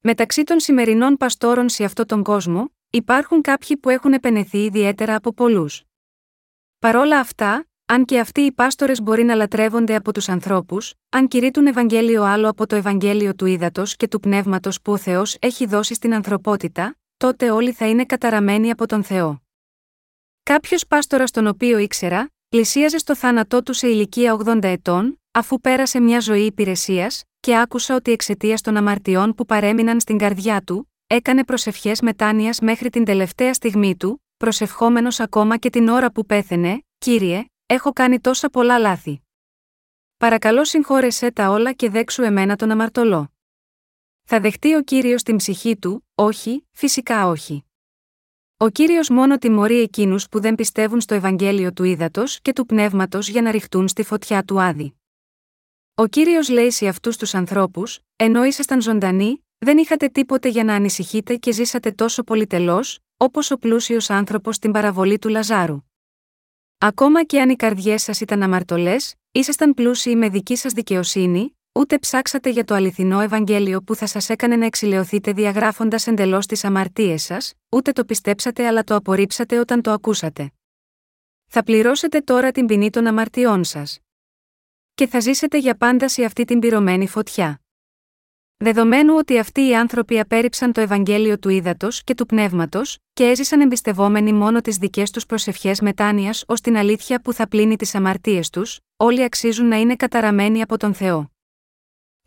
[0.00, 5.32] Μεταξύ των σημερινών παστόρων σε αυτόν τον κόσμο, υπάρχουν κάποιοι που έχουν επενεθεί ιδιαίτερα από
[5.32, 5.82] πολλούς.
[6.78, 11.66] Παρόλα αυτά, αν και αυτοί οι πάστορες μπορεί να λατρεύονται από τους ανθρώπους, αν κηρύττουν
[11.66, 15.94] Ευαγγέλιο άλλο από το Ευαγγέλιο του Ήδατος και του Πνεύματος που ο Θεός έχει δώσει
[15.94, 19.42] στην ανθρωπότητα, τότε όλοι θα είναι καταραμένοι από τον Θεό.
[20.42, 26.00] Κάποιος πάστορας τον οποίο ήξερα, πλησίαζε στο θάνατό του σε ηλικία 80 ετών, αφού πέρασε
[26.00, 31.44] μια ζωή υπηρεσίας, και άκουσα ότι εξαιτίας των αμαρτιών που παρέμειναν στην καρδιά του, έκανε
[31.44, 37.44] προσευχές μετάνοιας μέχρι την τελευταία στιγμή του, προσευχόμενος ακόμα και την ώρα που πέθαινε, κύριε,
[37.66, 39.20] έχω κάνει τόσα πολλά λάθη.
[40.16, 43.32] Παρακαλώ συγχώρεσέ τα όλα και δέξου εμένα τον αμαρτωλό.
[44.24, 47.64] Θα δεχτεί ο κύριος την ψυχή του, όχι, φυσικά όχι.
[48.56, 53.28] Ο κύριος μόνο τιμωρεί εκείνους που δεν πιστεύουν στο Ευαγγέλιο του ύδατο και του πνεύματος
[53.28, 54.94] για να ρηχτούν στη φωτιά του άδη.
[55.94, 60.74] Ο κύριος λέει σε αυτούς τους ανθρώπους, ενώ ήσασταν ζωντανοί, δεν είχατε τίποτε για να
[60.74, 65.85] ανησυχείτε και ζήσατε τόσο πολυτελώς, όπως ο πλούσιος άνθρωπος στην παραβολή του Λαζάρου.
[66.78, 71.98] Ακόμα και αν οι καρδιές σας ήταν αμαρτωλές, ήσασταν πλούσιοι με δική σας δικαιοσύνη, ούτε
[71.98, 77.22] ψάξατε για το αληθινό Ευαγγέλιο που θα σας έκανε να εξηλαιωθείτε διαγράφοντας εντελώς τις αμαρτίες
[77.22, 80.52] σας, ούτε το πιστέψατε αλλά το απορρίψατε όταν το ακούσατε.
[81.46, 83.98] Θα πληρώσετε τώρα την ποινή των αμαρτιών σας.
[84.94, 87.60] Και θα ζήσετε για πάντα σε αυτή την πυρωμένη φωτιά.
[88.58, 93.60] Δεδομένου ότι αυτοί οι άνθρωποι απέρριψαν το Ευαγγέλιο του ύδατο και του πνεύματος, και έζησαν
[93.60, 98.50] εμπιστευόμενοι μόνο τις δικές τους προσευχές μετάνοιας ως την αλήθεια που θα πλύνει τις αμαρτίες
[98.50, 101.30] τους, όλοι αξίζουν να είναι καταραμένοι από τον Θεό.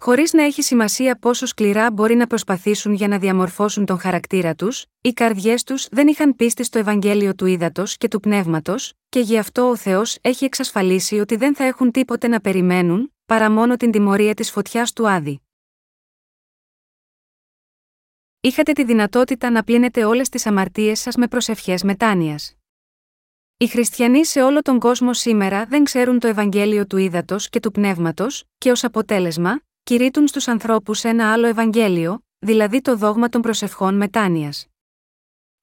[0.01, 4.85] Χωρίς να έχει σημασία πόσο σκληρά μπορεί να προσπαθήσουν για να διαμορφώσουν τον χαρακτήρα τους,
[5.01, 9.37] οι καρδιές τους δεν είχαν πίστη στο Ευαγγέλιο του ύδατο και του πνεύματος, και γι'
[9.37, 13.91] αυτό ο Θεός έχει εξασφαλίσει ότι δεν θα έχουν τίποτε να περιμένουν, παρά μόνο την
[13.91, 15.41] τιμωρία της φωτιάς του άδη.
[18.41, 22.55] Είχατε τη δυνατότητα να πλύνετε όλες τις αμαρτίες σας με προσευχές μετάνοιας.
[23.57, 27.71] Οι χριστιανοί σε όλο τον κόσμο σήμερα δεν ξέρουν το Ευαγγέλιο του ύδατο και του
[27.71, 33.95] πνεύματος, και ως αποτέλεσμα, κηρύττουν στους ανθρώπους ένα άλλο Ευαγγέλιο, δηλαδή το δόγμα των προσευχών
[33.95, 34.67] μετάνοιας.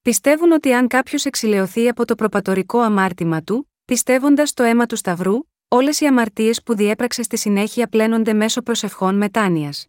[0.03, 5.39] Πιστεύουν ότι αν κάποιος εξηλαιωθεί από το προπατορικό αμάρτημα του, πιστεύοντας το αίμα του Σταυρού,
[5.69, 9.87] όλες οι αμαρτίες που διέπραξε στη συνέχεια πλένονται μέσω προσευχών μετάνοιας.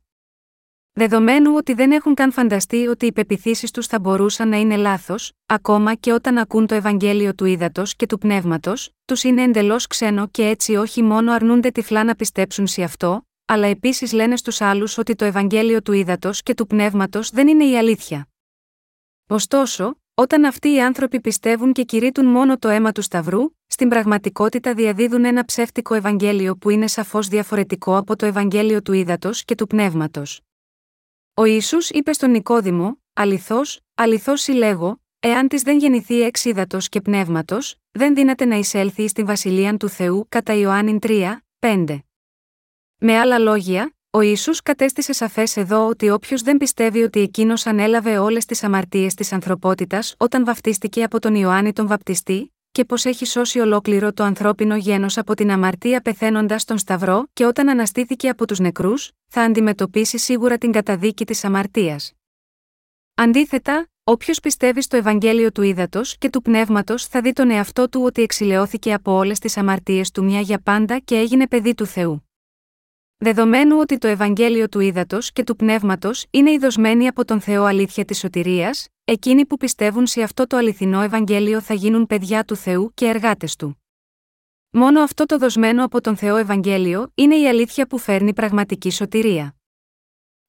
[0.97, 5.31] Δεδομένου ότι δεν έχουν καν φανταστεί ότι οι πεπιθήσεις τους θα μπορούσαν να είναι λάθος,
[5.45, 10.27] ακόμα και όταν ακούν το Ευαγγέλιο του ύδατο και του πνεύματος, τους είναι εντελώς ξένο
[10.27, 14.97] και έτσι όχι μόνο αρνούνται τυφλά να πιστέψουν σε αυτό, αλλά επίσης λένε στους άλλους
[14.97, 18.27] ότι το Ευαγγέλιο του ύδατο και του πνεύματος δεν είναι η αλήθεια.
[19.27, 24.73] Ωστόσο, όταν αυτοί οι άνθρωποι πιστεύουν και κηρύττουν μόνο το αίμα του Σταυρού, στην πραγματικότητα
[24.73, 29.67] διαδίδουν ένα ψεύτικο Ευαγγέλιο που είναι σαφώς διαφορετικό από το Ευαγγέλιο του ύδατο και του
[29.67, 30.41] πνεύματος.
[31.39, 37.01] Ο Ισού είπε στον Νικόδημο: Αληθώς, αληθώς συλλέγω, εάν της δεν γεννηθεί εξ ύδατος και
[37.01, 41.97] πνεύματος, δεν δύναται να εισέλθει στην βασιλεία του Θεού κατά Ιωάννη 3, 5.
[42.97, 48.17] Με άλλα λόγια, ο Ισού κατέστησε σαφές εδώ ότι όποιος δεν πιστεύει ότι εκείνος ανέλαβε
[48.17, 53.25] όλες τις αμαρτίες της ανθρωπότητας όταν βαφτίστηκε από τον Ιωάννη τον Βαπτιστή, και πω έχει
[53.25, 58.47] σώσει ολόκληρο το ανθρώπινο γένος από την αμαρτία πεθαίνοντας στον Σταυρό και όταν αναστήθηκε από
[58.47, 62.13] τους νεκρούς, θα αντιμετωπίσει σίγουρα την καταδίκη της αμαρτίας.
[63.15, 68.01] Αντίθετα, όποιος πιστεύει στο Ευαγγέλιο του Ήδατος και του Πνεύματος θα δει τον εαυτό του
[68.03, 72.26] ότι εξηλαιώθηκε από όλες τις αμαρτίες του μια για πάντα και έγινε παιδί του Θεού.
[73.19, 76.59] Δεδομένου ότι το Ευαγγέλιο του Ήδατος και του Πνεύματος είναι η
[77.07, 81.73] από τον Θεό αλήθεια της σωτηρίας, εκείνοι που πιστεύουν σε αυτό το αληθινό Ευαγγέλιο θα
[81.73, 83.81] γίνουν παιδιά του Θεού και εργάτες του.
[84.69, 89.55] Μόνο αυτό το δοσμένο από τον Θεό Ευαγγέλιο είναι η αλήθεια που φέρνει πραγματική σωτηρία.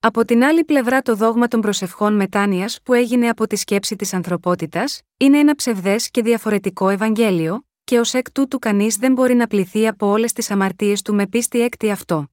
[0.00, 4.14] Από την άλλη πλευρά το δόγμα των προσευχών μετάνοιας που έγινε από τη σκέψη της
[4.14, 9.46] ανθρωπότητας, είναι ένα ψευδές και διαφορετικό Ευαγγέλιο, και ως εκ τούτου κανείς δεν μπορεί να
[9.46, 12.28] πληθεί από όλες τις αμαρτίες του με πίστη έκτη αυτό.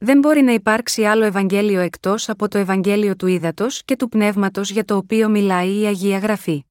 [0.00, 4.70] Δεν μπορεί να υπάρξει άλλο Ευαγγέλιο εκτός από το Ευαγγέλιο του Ήδατος και του Πνεύματος
[4.70, 6.64] για το οποίο μιλάει η Αγία Γραφή.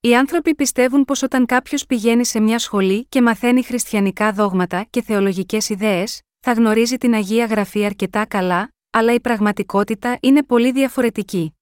[0.00, 5.02] Οι άνθρωποι πιστεύουν πως όταν κάποιος πηγαίνει σε μια σχολή και μαθαίνει χριστιανικά δόγματα και
[5.02, 11.54] θεολογικές ιδέες, θα γνωρίζει την Αγία Γραφή αρκετά καλά, αλλά η πραγματικότητα είναι πολύ διαφορετική.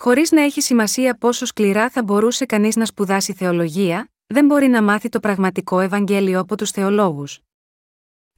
[0.00, 4.82] Χωρίς να έχει σημασία πόσο σκληρά θα μπορούσε κανείς να σπουδάσει θεολογία, δεν μπορεί να
[4.82, 7.40] μάθει το πραγματικό Ευαγγέλιο από τους θεολόγους.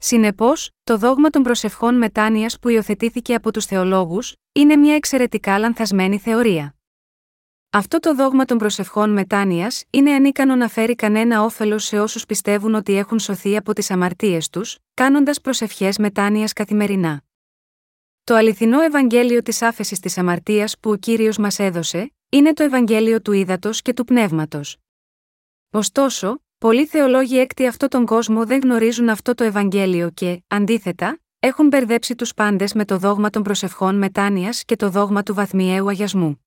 [0.03, 6.19] Συνεπώς, το δόγμα των προσευχών μετάνοιας που υιοθετήθηκε από τους θεολόγους, είναι μια εξαιρετικά λανθασμένη
[6.19, 6.75] θεωρία.
[7.71, 12.75] Αυτό το δόγμα των προσευχών μετάνοιας είναι ανίκανο να φέρει κανένα όφελος σε όσους πιστεύουν
[12.75, 17.23] ότι έχουν σωθεί από τις αμαρτίες τους, κάνοντας προσευχές μετάνοιας καθημερινά.
[18.25, 23.23] Το αληθινό Ευαγγέλιο της άφεσης της αμαρτίας που ο κύριος μας έδωσε, είναι το Ευαγγέλιο
[23.23, 24.77] του ύδατος και του πνεύματος.
[25.71, 31.67] Ωστόσο, πολλοί θεολόγοι έκτη αυτόν τον κόσμο δεν γνωρίζουν αυτό το Ευαγγέλιο και, αντίθετα, έχουν
[31.67, 36.45] μπερδέψει τους πάντες με το δόγμα των προσευχών μετάνοιας και το δόγμα του βαθμιαίου αγιασμού.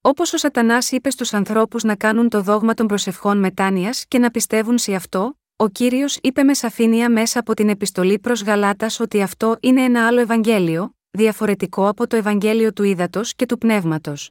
[0.00, 4.30] Όπως ο Σατανάς είπε στους ανθρώπους να κάνουν το δόγμα των προσευχών μετάνοιας και να
[4.30, 9.22] πιστεύουν σε αυτό, ο κύριος είπε με σαφήνεια μέσα από την επιστολή προς Γαλάτας ότι
[9.22, 14.30] αυτό είναι ένα άλλο Ευαγγέλιο, διαφορετικό από το Ευαγγέλιο του ύδατο και του πνεύματος.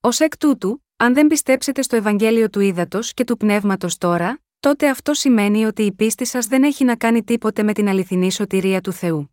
[0.00, 4.88] Ω εκ τούτου, αν δεν πιστέψετε στο Ευαγγέλιο του ύδατο και του πνεύματος τώρα, τότε
[4.88, 8.80] αυτό σημαίνει ότι η πίστη σας δεν έχει να κάνει τίποτε με την αληθινή σωτηρία
[8.80, 9.30] του Θεού.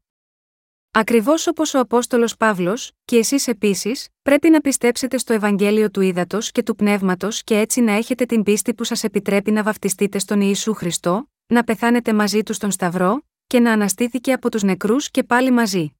[0.91, 6.37] Ακριβώς όπως ο Απόστολος Παύλος, και εσείς επίσης, πρέπει να πιστέψετε στο Ευαγγέλιο του ύδατο
[6.41, 10.41] και του πνεύματος και έτσι να έχετε την πίστη που σας επιτρέπει να βαφτιστείτε στον
[10.41, 15.23] Ιησού Χριστό, να πεθάνετε μαζί του στον Σταυρό, και να αναστήθηκε από τους νεκρούς και
[15.23, 15.95] πάλι μαζί.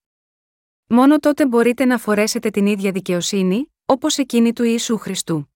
[0.88, 5.50] Μόνο τότε μπορείτε να φορέσετε την ίδια δικαιοσύνη, όπως εκείνη του Ιησού Χριστού.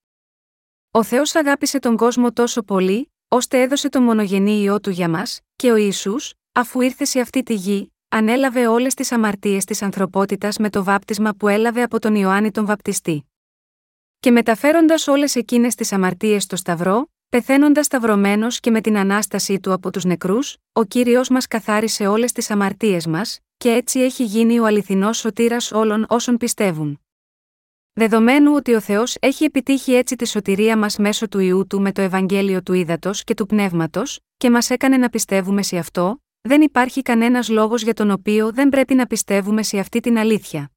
[0.92, 5.40] Ο Θεός αγάπησε τον κόσμο τόσο πολύ, ώστε έδωσε τον μονογενή ιό του για μας,
[5.56, 10.58] και ο Ιησούς, αφού ήρθε σε αυτή τη γη, ανέλαβε όλες τις αμαρτίες της ανθρωπότητας
[10.58, 13.26] με το βάπτισμα που έλαβε από τον Ιωάννη τον Βαπτιστή.
[14.20, 19.74] Και μεταφέροντας όλες εκείνες τις αμαρτίες στο Σταυρό, πεθαίνοντας σταυρωμένος και με την ανάστασή του
[19.74, 24.60] από τους νεκρούς, ο κύριος μας καθάρισε όλες τις αμαρτίες μας, και έτσι έχει γίνει
[24.60, 27.00] ο αληθινός σωτήρας όλων όσων πιστεύουν.
[27.94, 31.92] Δεδομένου ότι ο Θεός έχει επιτύχει έτσι τη σωτηρία μας μέσω του ιού του με
[31.92, 36.62] το Ευαγγέλιο του ύδατο και του πνεύματος, και μας έκανε να πιστεύουμε σε αυτό, δεν
[36.62, 40.72] υπάρχει κανένας λόγος για τον οποίο δεν πρέπει να πιστεύουμε σε αυτή την αλήθεια.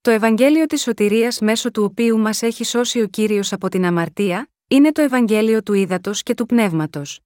[0.00, 4.50] Το Ευαγγέλιο της σωτηρίας μέσω του οποίου μας έχει σώσει ο κύριος από την αμαρτία,
[4.68, 7.20] είναι το Ευαγγέλιο του ύδατο και του πνεύματος.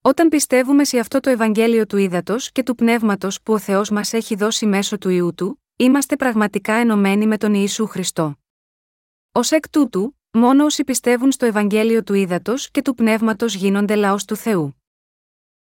[0.00, 4.12] Όταν πιστεύουμε σε αυτό το Ευαγγέλιο του ύδατο και του πνεύματος που ο Θεός μας
[4.12, 8.38] έχει δώσει μέσω του ιού του, είμαστε πραγματικά ενωμένοι με τον Ιησού Χριστό.
[9.32, 14.24] Ω εκ τούτου, μόνο όσοι πιστεύουν στο Ευαγγέλιο του ύδατο και του πνεύματος γίνονται λαός
[14.24, 14.82] του Θεού.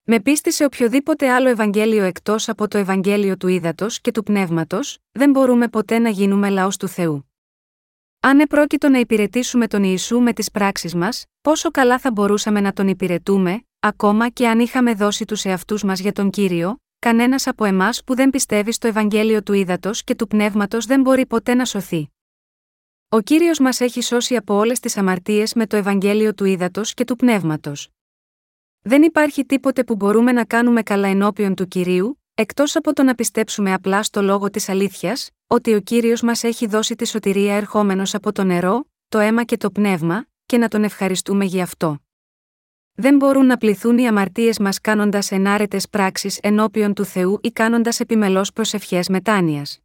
[0.04, 4.98] Με πίστη σε οποιοδήποτε άλλο Ευαγγέλιο εκτός από το Ευαγγέλιο του ύδατο και του πνεύματος,
[5.12, 7.32] δεν μπορούμε ποτέ να γίνουμε λαός του Θεού.
[8.20, 12.74] Αν επρόκειτο να υπηρετήσουμε τον Ιησού με τις πράξεις μας, πόσο καλά θα μπορούσαμε να
[12.74, 17.66] τον υπηρετούμε, ακόμα και αν είχαμε δώσει τους εαυτούς μας για τον κύριο, κανένας από
[17.66, 21.66] εμάς που δεν πιστεύει στο Ευαγγέλιο του ύδατο και του πνεύματος δεν μπορεί ποτέ να
[21.66, 22.12] σωθεί.
[23.10, 27.04] Ο κύριος μας έχει σώσει από όλες τις αμαρτίες με το Ευαγγέλιο του ύδατο και
[27.04, 27.90] του πνεύματος.
[28.82, 33.16] Δεν υπάρχει τίποτε που μπορούμε να κάνουμε καλά ενώπιον του κυρίου, εκτός από το να
[33.16, 38.14] πιστέψουμε απλά στο λόγο της αλήθειας, ότι ο κύριος μας έχει δώσει τη σωτηρία ερχόμενος
[38.14, 41.98] από το νερό, το αίμα και το πνεύμα, και να τον ευχαριστούμε γι' αυτό.
[43.02, 48.00] Δεν μπορούν να πληθούν οι αμαρτίες μας κάνοντας ενάρετες πράξεις ενώπιον του Θεού ή κάνοντας
[48.00, 49.80] επιμελώς προσευχές μετάνοιας.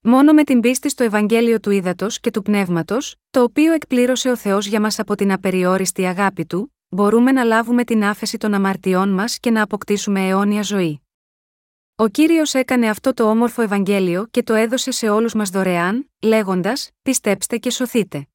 [0.00, 4.36] Μόνο με την πίστη στο Ευαγγέλιο του Ήδατος και του Πνεύματος, το οποίο εκπλήρωσε ο
[4.36, 9.08] Θεός για μας από την απεριόριστη αγάπη του, μπορούμε να λάβουμε την άφεση των αμαρτιών
[9.08, 11.00] μας και να αποκτήσουμε αιώνια ζωή.
[11.96, 16.90] Ο κύριος έκανε αυτό το όμορφο Ευαγγέλιο και το έδωσε σε όλους μας δωρεάν, λέγοντας:
[17.02, 18.28] Πιστέψτε και σωθείτε.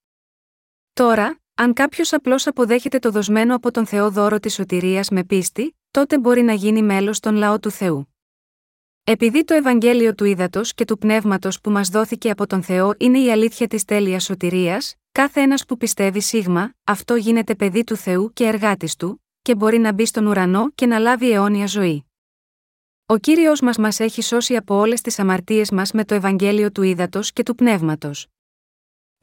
[0.93, 5.77] Τώρα, αν κάποιος απλώς αποδέχεται το δοσμένο από τον Θεό δώρο της σωτηρίας με πίστη,
[5.91, 8.07] τότε μπορεί να γίνει μέλος στον λαό του Θεού.
[9.03, 13.19] Επειδή το Ευαγγέλιο του Ήδατος και του Πνεύματος που μας δόθηκε από τον Θεό είναι
[13.19, 18.33] η αλήθεια της τέλειας σωτηρίας, κάθε ένας που πιστεύει σίγμα, αυτό γίνεται παιδί του Θεού
[18.33, 22.05] και εργάτης του, και μπορεί να μπει στον ουρανό και να λάβει αιώνια ζωή.
[23.05, 26.81] Ο κύριος μας μας έχει σώσει από όλες τις αμαρτίες μας με το Ευαγγέλιο του
[26.81, 28.27] Ήδατος και του Πνεύματος.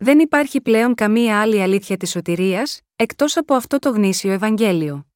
[0.02, 5.06] Δεν υπάρχει πλέον καμία άλλη αλήθεια της σωτηρίας, εκτός από αυτό το γνήσιο Ευαγγέλιο.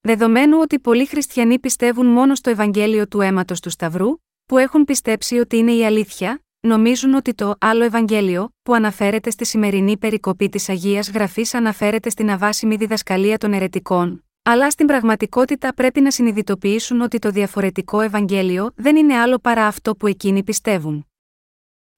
[0.00, 4.08] Δεδομένου ότι πολλοί χριστιανοί πιστεύουν μόνο στο Ευαγγέλιο του αίματος του Σταυρού,
[4.46, 9.44] που έχουν πιστέψει ότι είναι η αλήθεια, νομίζουν ότι το άλλο Ευαγγέλιο, που αναφέρεται στη
[9.44, 16.00] σημερινή περικοπή της Αγίας Γραφής, αναφέρεται στην αβάσιμη διδασκαλία των ερετικών, αλλά στην πραγματικότητα πρέπει
[16.00, 21.09] να συνειδητοποιήσουν ότι το διαφορετικό Ευαγγέλιο δεν είναι άλλο παρά αυτό που εκείνοι πιστεύουν.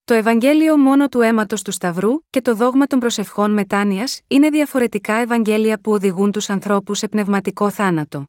[0.04, 5.12] Το Ευαγγέλιο μόνο του αίματος του Σταυρού και το δόγμα των προσευχών μετάνοιας είναι διαφορετικά
[5.12, 8.26] Ευαγγέλια που οδηγούν τους ανθρώπους σε πνευματικό θάνατο.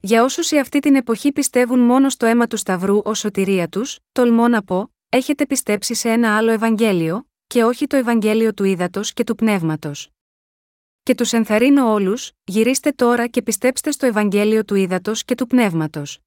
[0.00, 3.98] Για όσους σε αυτή την εποχή πιστεύουν μόνο στο αίμα του Σταυρού ως σωτηρία τους,
[4.12, 9.12] τολμώ να πω, έχετε πιστέψει σε ένα άλλο Ευαγγέλιο, και όχι το Ευαγγέλιο του ύδατος
[9.12, 10.08] και του πνεύματος.
[11.02, 16.18] Και τους ενθαρρύνω όλους, γυρίστε τώρα και πιστέψτε στο Ευαγγέλιο του Ήδατο και του Πνεύματος.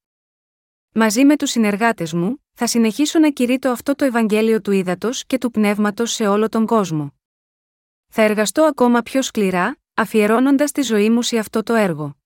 [0.92, 5.38] Μαζί με τους συνεργάτες μου, θα συνεχίσω να κηρύττω αυτό το Ευαγγέλιο του Ήδατος και
[5.38, 7.14] του Πνεύματος σε όλο τον κόσμο.
[8.08, 12.16] Θα εργαστώ ακόμα πιο σκληρά, αφιερώνοντας τη ζωή μου σε αυτό το έργο.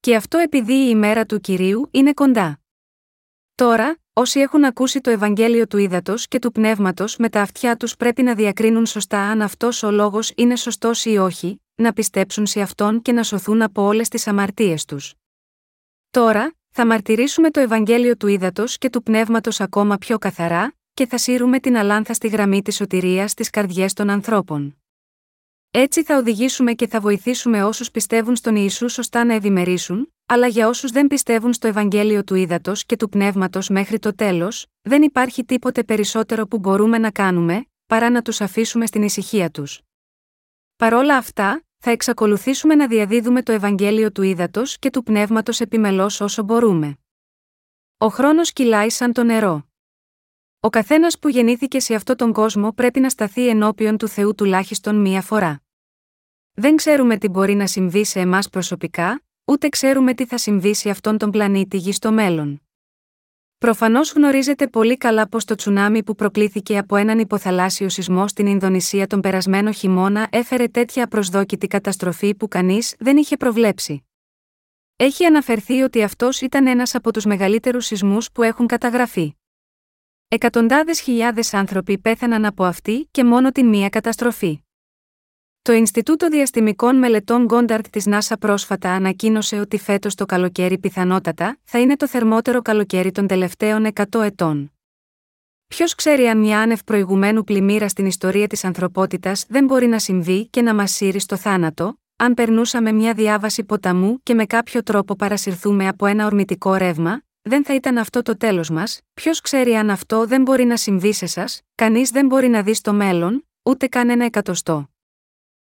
[0.00, 2.60] Και αυτό επειδή η ημέρα του κυρίου είναι κοντά.
[3.54, 7.96] Τώρα, όσοι έχουν ακούσει το Ευαγγέλιο του Ήδατος και του Πνεύματος με τα αυτιά τους
[7.96, 12.60] πρέπει να διακρίνουν σωστά αν αυτός ο λόγος είναι σωστός ή όχι, να πιστέψουν σε
[12.60, 15.14] αυτόν και να σωθούν από όλες τις αμαρτίες τους.
[16.10, 21.18] Τώρα, θα μαρτυρήσουμε το Ευαγγέλιο του Ήδατος και του Πνεύματος ακόμα πιο καθαρά, και θα
[21.18, 24.76] σύρουμε την αλάνθαστη γραμμή της σωτηρίας στις καρδιές των ανθρώπων.
[25.70, 30.68] Έτσι θα οδηγήσουμε και θα βοηθήσουμε όσους πιστεύουν στον Ιησού σωστά να ευημερήσουν, αλλά για
[30.68, 35.44] όσους δεν πιστεύουν στο Ευαγγέλιο του Ήδατος και του Πνεύματος μέχρι το τέλος, δεν υπάρχει
[35.44, 39.80] τίποτε περισσότερο που μπορούμε να κάνουμε, παρά να τους αφήσουμε στην ησυχία τους.
[40.76, 46.42] Παρόλα αυτά, θα εξακολουθήσουμε να διαδίδουμε το Ευαγγέλιο του Ήδατος και του Πνεύματος επιμελώς όσο
[46.42, 46.98] μπορούμε.
[47.98, 49.68] Ο χρόνος κυλάει σαν το νερό.
[50.60, 54.96] Ο καθένας που γεννήθηκε σε αυτόν τον κόσμο πρέπει να σταθεί ενώπιον του Θεού τουλάχιστον
[55.00, 55.62] μία φορά.
[56.52, 60.90] Δεν ξέρουμε τι μπορεί να συμβεί σε εμάς προσωπικά, ούτε ξέρουμε τι θα συμβεί σε
[60.90, 62.63] αυτόν τον πλανήτη γη στο μέλλον.
[63.64, 69.06] Προφανώς γνωρίζετε πολύ καλά πως το τσουνάμι που προκλήθηκε από έναν υποθαλάσσιο σεισμό στην Ινδονησία
[69.06, 74.06] τον περασμένο χειμώνα έφερε τέτοια απροσδόκητη καταστροφή που κανείς δεν είχε προβλέψει.
[74.96, 79.34] Έχει αναφερθεί ότι αυτός ήταν ένας από τους μεγαλύτερους σεισμούς που έχουν καταγραφεί.
[80.28, 84.63] Εκατοντάδες χιλιάδες άνθρωποι πέθαναν από αυτή και μόνο την μία καταστροφή.
[85.64, 91.78] Το Ινστιτούτο Διαστημικών Μελετών Γκόνταρκ της ΝΑΣΑ πρόσφατα ανακοίνωσε ότι φέτος το καλοκαίρι πιθανότατα θα
[91.80, 94.72] είναι το θερμότερο καλοκαίρι των τελευταίων 100 ετών.
[95.66, 100.48] Ποιος ξέρει αν μια άνευ προηγουμένου πλημμύρα στην ιστορία της ανθρωπότητας δεν μπορεί να συμβεί
[100.48, 105.16] και να μας σύρει στο θάνατο, αν περνούσαμε μια διάβαση ποταμού και με κάποιο τρόπο
[105.16, 109.90] παρασυρθούμε από ένα ορμητικό ρεύμα, δεν θα ήταν αυτό το τέλος μας, ποιος ξέρει αν
[109.90, 113.86] αυτό δεν μπορεί να συμβεί σε σας, κανείς δεν μπορεί να δει στο μέλλον, ούτε
[113.86, 114.88] καν ένα εκατοστό.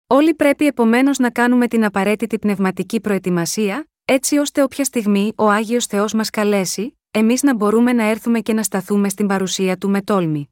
[0.10, 5.86] Όλοι πρέπει επομένως να κάνουμε την απαραίτητη πνευματική προετοιμασία, έτσι ώστε όποια στιγμή ο Άγιος
[5.86, 10.02] Θεός μας καλέσει, εμείς να μπορούμε να έρθουμε και να σταθούμε στην παρουσία Του με
[10.02, 10.50] τόλμη.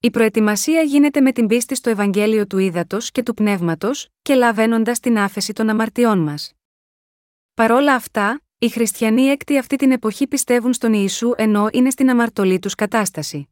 [0.00, 5.00] Η προετοιμασία γίνεται με την πίστη στο Ευαγγέλιο του Ήδατος και του Πνεύματος, και λαβαίνοντας
[5.00, 6.52] την άφεση των αμαρτιών μας.
[7.54, 12.58] Παρόλα αυτά, οι χριστιανοί έκτη αυτή την εποχή πιστεύουν στον Ιησού ενώ είναι στην αμαρτωλή
[12.58, 13.48] τους κατάσταση.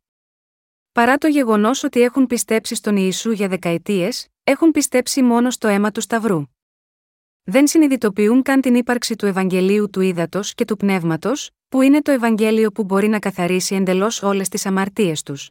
[0.92, 5.90] Παρά το γεγονός ότι έχουν πιστέψει στον Ιησού για δεκαετίες, έχουν πιστέψει μόνο στο αίμα
[5.90, 6.42] του Σταυρού.
[7.44, 12.10] Δεν συνειδητοποιούν καν την ύπαρξη του Ευαγγελίου του Ήδατος και του Πνεύματος, που είναι το
[12.10, 15.50] Ευαγγέλιο που μπορεί να καθαρίσει εντελώς όλες τις αμαρτίες τους.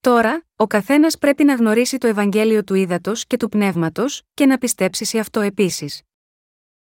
[0.00, 4.58] Τώρα, ο καθένας πρέπει να γνωρίσει το Ευαγγέλιο του Ήδατος και του Πνεύματος, και να
[4.58, 6.02] πιστέψει σε αυτό επίσης.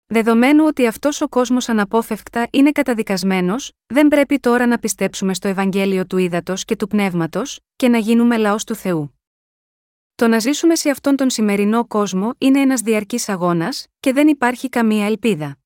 [0.06, 6.06] Δεδομένου ότι αυτός ο κόσμος αναπόφευκτα είναι καταδικασμένος, δεν πρέπει τώρα να πιστέψουμε στο Ευαγγέλιο
[6.06, 9.17] του Ήδατος και του Πνεύματος, και να γίνουμε λαός του Θεού.
[10.18, 14.68] Το να ζήσουμε σε αυτόν τον σημερινό κόσμο είναι ένας διαρκής αγώνας, και δεν υπάρχει
[14.68, 15.58] καμία ελπίδα.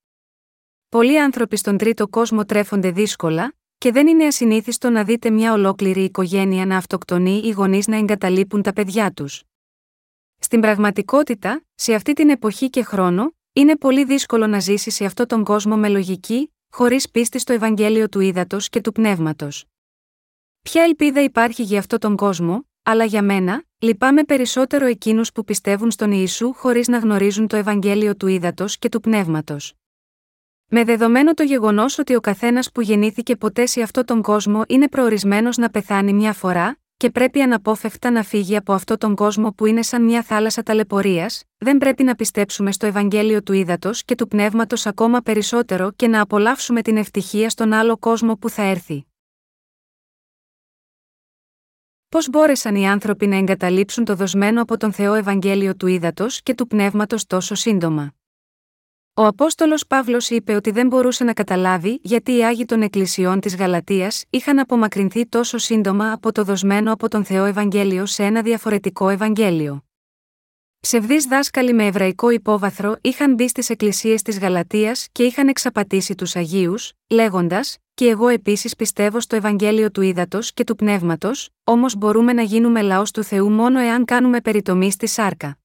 [0.88, 6.04] Πολλοί άνθρωποι στον τρίτο κόσμο τρέφονται δύσκολα, και δεν είναι ασυνήθιστο να δείτε μια ολόκληρη
[6.04, 9.42] οικογένεια να αυτοκτονεί ή γονείς να εγκαταλείπουν τα παιδιά τους.
[10.38, 15.26] Στην πραγματικότητα, σε αυτή την εποχή και χρόνο, είναι πολύ δύσκολο να ζήσει σε αυτόν
[15.26, 19.64] τον κόσμο με λογική, χωρίς πίστη στο Ευαγγέλιο του Ήδατος και του Πνεύματος.
[20.62, 25.90] Ποια ελπίδα υπάρχει για αυτόν τον κόσμο, αλλά για μένα, λυπάμαι περισσότερο εκείνους που πιστεύουν
[25.90, 29.74] στον Ιησού χωρίς να γνωρίζουν το Ευαγγέλιο του Ήδατος και του Πνεύματος.
[30.66, 34.88] Με δεδομένο το γεγονός ότι ο καθένας που γεννήθηκε ποτέ σε αυτόν τον κόσμο είναι
[34.88, 39.66] προορισμένος να πεθάνει μια φορά, και πρέπει αναπόφευκτα να φύγει από αυτόν τον κόσμο που
[39.66, 44.28] είναι σαν μια θάλασσα ταλαιπωρίας, δεν πρέπει να πιστέψουμε στο Ευαγγέλιο του Ήδατος και του
[44.28, 49.11] Πνεύματος ακόμα περισσότερο και να απολαύσουμε την ευτυχία στον άλλο κόσμο που θα έρθει.
[52.12, 56.54] Πώς μπόρεσαν οι άνθρωποι να εγκαταλείψουν το δοσμένο από τον Θεό Ευαγγέλιο του Ήδατος και
[56.54, 58.14] του Πνεύματος τόσο σύντομα;
[59.14, 63.56] Ο Απόστολος Παύλος είπε ότι δεν μπορούσε να καταλάβει γιατί οι Άγιοι των Εκκλησιών της
[63.56, 69.08] Γαλατεία είχαν απομακρυνθεί τόσο σύντομα από το δοσμένο από τον Θεό Ευαγγέλιο σε ένα διαφορετικό
[69.08, 69.84] Ευαγγέλιο.
[70.86, 76.36] Ψευδείς δάσκαλοι με εβραϊκό υπόβαθρο είχαν μπει στις εκκλησίες της Γαλατείας και είχαν εξαπατήσει τους
[76.36, 82.32] Αγίους, λέγοντας: Και εγώ επίσης πιστεύω στο Ευαγγέλιο του Ήδατος και του Πνεύματος, όμως μπορούμε
[82.32, 85.58] να γίνουμε λαός του Θεού μόνο εάν κάνουμε περιτομή στη σάρκα.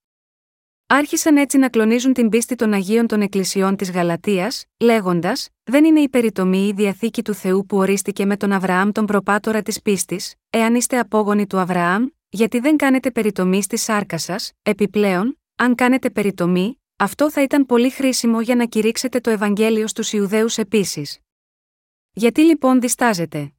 [0.88, 5.99] Άρχισαν έτσι να κλονίζουν την πίστη των Αγίων των Εκκλησιών της Γαλατείας, λέγοντας: Δεν είναι
[5.99, 10.34] η περιτομή η διαθήκη του Θεού που ορίστηκε με τον Αβραάμ τον προπάτορα της πίστης,
[10.49, 16.09] εάν είστε απόγονοι του Αβραάμ, γιατί δεν κάνετε περιτομή στη σάρκα σας, επιπλέον, αν κάνετε
[16.09, 21.19] περιτομή, αυτό θα ήταν πολύ χρήσιμο για να κηρύξετε το Ευαγγέλιο στους Ιουδαίους επίσης.
[22.11, 23.51] Γιατί λοιπόν διστάζετε;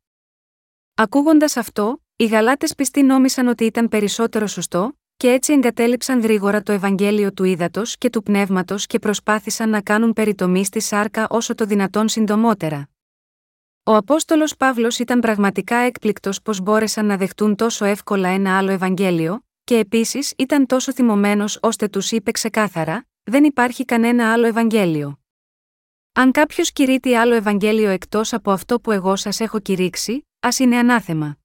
[0.94, 6.72] Ακούγοντας αυτό, οι Γαλάτες πιστοί νόμισαν ότι ήταν περισσότερο σωστό, και έτσι εγκατέλειψαν γρήγορα το
[6.72, 11.64] Ευαγγέλιο του ύδατος και του πνεύματος και προσπάθησαν να κάνουν περιτομή στη σάρκα όσο το
[11.64, 12.88] δυνατόν συντομότερα.
[13.88, 19.44] Ο Απόστολος Παύλος ήταν πραγματικά έκπληκτος πω μπόρεσαν να δεχτούν τόσο εύκολα ένα άλλο Ευαγγέλιο,
[19.64, 25.20] και επίσης ήταν τόσο θυμωμένος ώστε τους είπε ξεκάθαρα: Δεν υπάρχει κανένα άλλο Ευαγγέλιο.
[26.12, 30.76] Αν κάποιος κηρύττει άλλο Ευαγγέλιο εκτός από αυτό που εγώ σας έχω κηρύξει, ας είναι
[30.76, 31.38] ανάθεμα.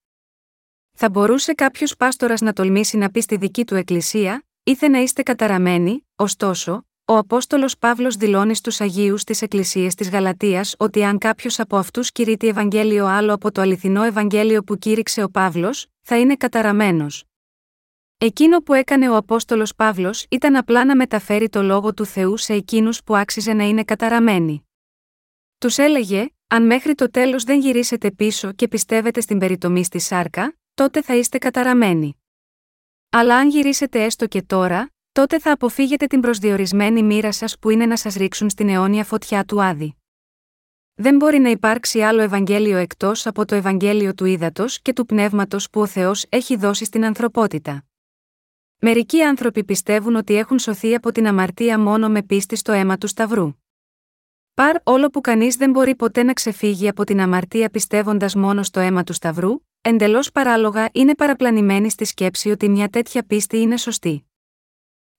[0.98, 5.24] Θα μπορούσε κάποιος πάστορας να τολμήσει να πει στη δική του εκκλησία, ήθε να είστε
[5.24, 11.60] καταραμένοι, ωστόσο, ο Απόστολος Παύλος δηλώνει στους Αγίους της Εκκλησίε της Γαλατείας ότι αν κάποιος
[11.60, 16.36] από αυτούς κηρύττει Ευαγγέλιο άλλο από το αληθινό Ευαγγέλιο που κήρυξε ο Παύλος, θα είναι
[16.36, 17.24] καταραμένος.
[18.18, 22.54] Εκείνο που έκανε ο Απόστολος Παύλος ήταν απλά να μεταφέρει το λόγο του Θεού σε
[22.54, 24.68] εκείνους που άξιζε να είναι καταραμένοι.
[25.58, 30.58] Τους έλεγε: Αν μέχρι το τέλος δεν γυρίσετε πίσω και πιστεύετε στην περιτομή στη σάρκα,
[30.74, 32.22] τότε θα είστε καταραμένοι.
[33.10, 37.86] Αλλά αν γυρίσετε έστω και τώρα, τότε θα αποφύγετε την προσδιορισμένη μοίρα σας που είναι
[37.86, 39.96] να σας ρίξουν στην αιώνια φωτιά του Άδη.
[40.94, 45.70] Δεν μπορεί να υπάρξει άλλο Ευαγγέλιο εκτός από το Ευαγγέλιο του Ήδατος και του Πνεύματος
[45.70, 47.86] που ο Θεός έχει δώσει στην ανθρωπότητα.
[48.78, 53.08] Μερικοί άνθρωποι πιστεύουν ότι έχουν σωθεί από την αμαρτία μόνο με πίστη στο αίμα του
[53.08, 53.54] Σταυρού.
[54.54, 58.80] Παρ όλο που κανείς δεν μπορεί ποτέ να ξεφύγει από την αμαρτία πιστεύοντας μόνο στο
[58.80, 64.28] αίμα του Σταυρού, εντελώς παράλογα είναι παραπλανημένοι στη σκέψη ότι μια τέτοια πίστη είναι σωστή.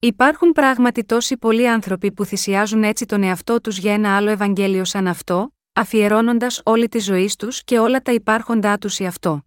[0.05, 4.85] Υπάρχουν πράγματι τόσοι πολλοί άνθρωποι που θυσιάζουν έτσι τον εαυτό τους για ένα άλλο Ευαγγέλιο
[4.85, 9.45] σαν αυτό, αφιερώνοντας όλη τη ζωή του και όλα τα υπάρχοντά τους σε αυτό.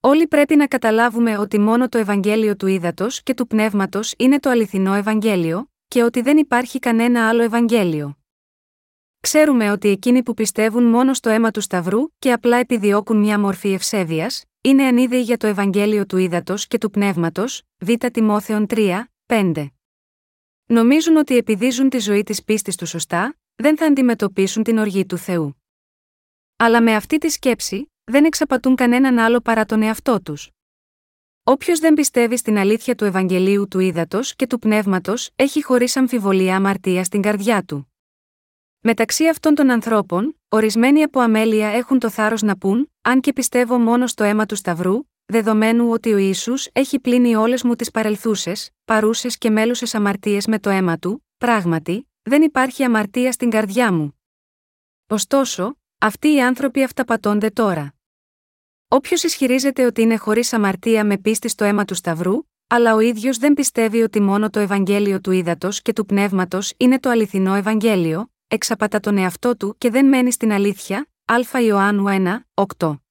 [0.00, 4.50] Όλοι πρέπει να καταλάβουμε ότι μόνο το Ευαγγέλιο του Ήδατος και του Πνεύματος είναι το
[4.50, 8.16] αληθινό Ευαγγέλιο, και ότι δεν υπάρχει κανένα άλλο Ευαγγέλιο.
[9.20, 13.72] Ξέρουμε ότι εκείνοι που πιστεύουν μόνο στο αίμα του Σταυρού και απλά επιδιώκουν μια μορφή
[13.72, 17.90] ευσέβειας, είναι ανίδεοι για το Ευαγγέλιο του Ήδατος και του Πνεύματος, Β.
[18.12, 19.66] Τιμόθεων 3, 5.
[20.66, 25.06] Νομίζουν ότι επειδή ζουν τη ζωή της πίστης τους σωστά, δεν θα αντιμετωπίσουν την οργή
[25.06, 25.62] του Θεού.
[26.56, 30.50] Αλλά με αυτή τη σκέψη, δεν εξαπατούν κανέναν άλλο παρά τον εαυτό τους.
[31.42, 36.56] Όποιος δεν πιστεύει στην αλήθεια του Ευαγγελίου του Ήδατος και του Πνεύματος, έχει χωρίς αμφιβολία
[36.56, 37.92] αμαρτία στην καρδιά του.
[38.80, 43.78] Μεταξύ αυτών των ανθρώπων, ορισμένοι από αμέλεια έχουν το θάρρος να πούν: Αν και πιστεύω
[43.78, 48.70] μόνο στο αίμα του Σταυρού, δεδομένου ότι ο Ιησούς έχει πλύνει όλες μου τις παρελθούσες,
[48.84, 54.20] παρούσες και μέλουσες αμαρτίες με το αίμα του, πράγματι, δεν υπάρχει αμαρτία στην καρδιά μου.
[55.08, 57.94] Ωστόσο, αυτοί οι άνθρωποι αυταπατώνται τώρα.
[58.88, 63.38] Όποιος ισχυρίζεται ότι είναι χωρίς αμαρτία με πίστη στο αίμα του Σταυρού, αλλά ο ίδιος
[63.38, 68.30] δεν πιστεύει ότι μόνο το Ευαγγέλιο του ύδατο και του πνεύματος είναι το αληθινό Ευαγγέλιο,
[68.48, 72.04] εξαπατά τον εαυτό του και δεν μένει στην αλήθεια, Α Ιωάννου
[72.54, 73.05] 1, 8.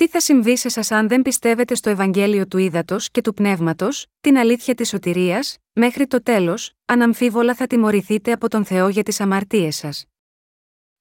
[0.00, 4.06] Τι θα συμβεί σε σας αν δεν πιστεύετε στο Ευαγγέλιο του Ήδατος και του Πνεύματος,
[4.20, 9.20] την αλήθεια της σωτηρίας, μέχρι το τέλος, αναμφίβολα θα τιμωρηθείτε από τον Θεό για τις
[9.20, 10.04] αμαρτίες σας.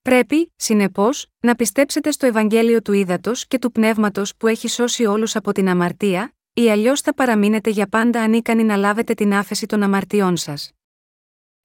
[0.02, 5.36] Πρέπει, συνεπώς, να πιστέψετε στο Ευαγγέλιο του Ήδατος και του Πνεύματος που έχει σώσει όλους
[5.36, 9.84] από την αμαρτία, ή αλλιώς θα παραμείνετε για πάντα ανίκανοι να λάβετε την άφεση των
[9.84, 10.72] αμαρτιών σας.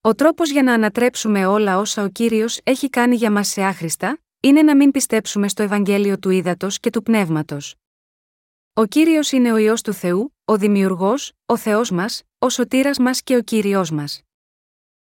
[0.00, 4.18] Ο τρόπος για να ανατρέψουμε όλα όσα ο κύριος έχει κάνει για μας σε άχρηστα,
[4.44, 7.74] είναι να μην πιστέψουμε στο Ευαγγέλιο του ύδατο και του πνεύματος.
[8.72, 13.22] Ο κύριος είναι ο ιό του Θεού, ο δημιουργός, ο Θεός μας, ο σωτήρας μας
[13.22, 14.22] και ο κύριο μας.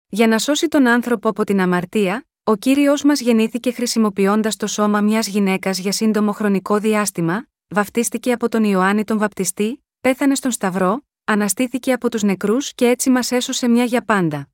[0.08, 5.00] Για να σώσει τον άνθρωπο από την αμαρτία, ο κύριος μας γεννήθηκε χρησιμοποιώντας το σώμα
[5.00, 11.02] μιας γυναίκας για σύντομο χρονικό διάστημα, βαφτίστηκε από τον Ιωάννη τον Βαπτιστή, πέθανε στον Σταυρό,
[11.24, 14.48] αναστήθηκε από τους νεκρούς και έτσι μας έσωσε μια για πάντα.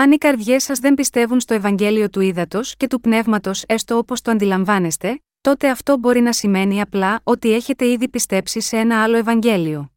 [0.00, 4.20] Αν οι καρδιές σας δεν πιστεύουν στο Ευαγγέλιο του ύδατο και του πνεύματος έστω όπως
[4.20, 9.16] το αντιλαμβάνεστε, τότε αυτό μπορεί να σημαίνει απλά ότι έχετε ήδη πιστέψει σε ένα άλλο
[9.16, 9.92] Ευαγγέλιο.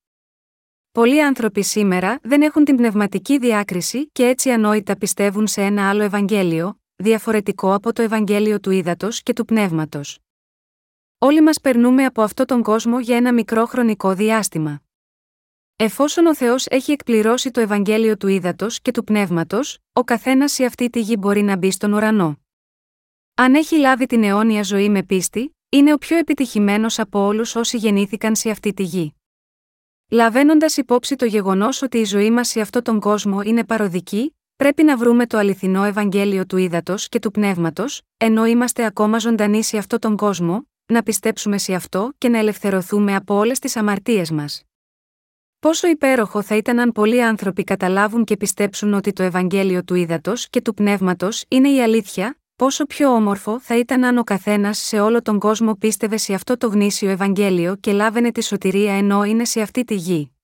[0.91, 6.03] Πολλοί άνθρωποι σήμερα δεν έχουν την πνευματική διάκριση και έτσι ανόητα πιστεύουν σε ένα άλλο
[6.03, 10.19] Ευαγγέλιο, διαφορετικό από το Ευαγγέλιο του ύδατο και του πνεύματος.
[11.17, 14.81] Όλοι μας περνούμε από αυτόν τον κόσμο για ένα μικρό χρονικό διάστημα.
[15.84, 20.65] Εφόσον ο Θεός έχει εκπληρώσει το Ευαγγέλιο του ύδατο και του πνεύματος, ο καθένας σε
[20.65, 22.39] αυτή τη γη μπορεί να μπει στον ουρανό.
[23.36, 27.77] Αν έχει λάβει την αιώνια ζωή με πίστη, είναι ο πιο επιτυχημένος από όλους όσοι
[27.77, 29.15] γεννήθηκαν σε αυτή τη γη.
[30.09, 34.84] Λαβαίνοντας υπόψη το γεγονός ότι η ζωή μας σε αυτόν τον κόσμο είναι παροδική, πρέπει
[34.84, 39.77] να βρούμε το αληθινό Ευαγγέλιο του ύδατο και του πνεύματος, ενώ είμαστε ακόμα ζωντανοί σε
[39.77, 44.63] αυτόν τον κόσμο, να πιστέψουμε σε αυτό και να ελευθερωθούμε από όλες τις αμαρτίες μας.
[45.62, 50.34] Πόσο υπέροχο θα ήταν αν πολλοί άνθρωποι καταλάβουν και πιστέψουν ότι το Ευαγγέλιο του ύδατο
[50.49, 54.99] και του πνεύματος είναι η αλήθεια, πόσο πιο όμορφο θα ήταν αν ο καθένας σε
[54.99, 59.45] όλο τον κόσμο πίστευε σε αυτό το γνήσιο Ευαγγέλιο και λάβαινε τη σωτηρία ενώ είναι
[59.45, 60.36] σε αυτή τη γη.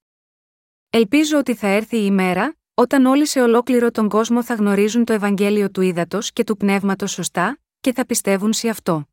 [0.89, 5.13] Ελπίζω ότι θα έρθει η ημέρα, όταν όλοι σε ολόκληρο τον κόσμο θα γνωρίζουν το
[5.13, 9.07] Ευαγγέλιο του ύδατο και του πνεύματος σωστά, και θα πιστεύουν σε αυτό.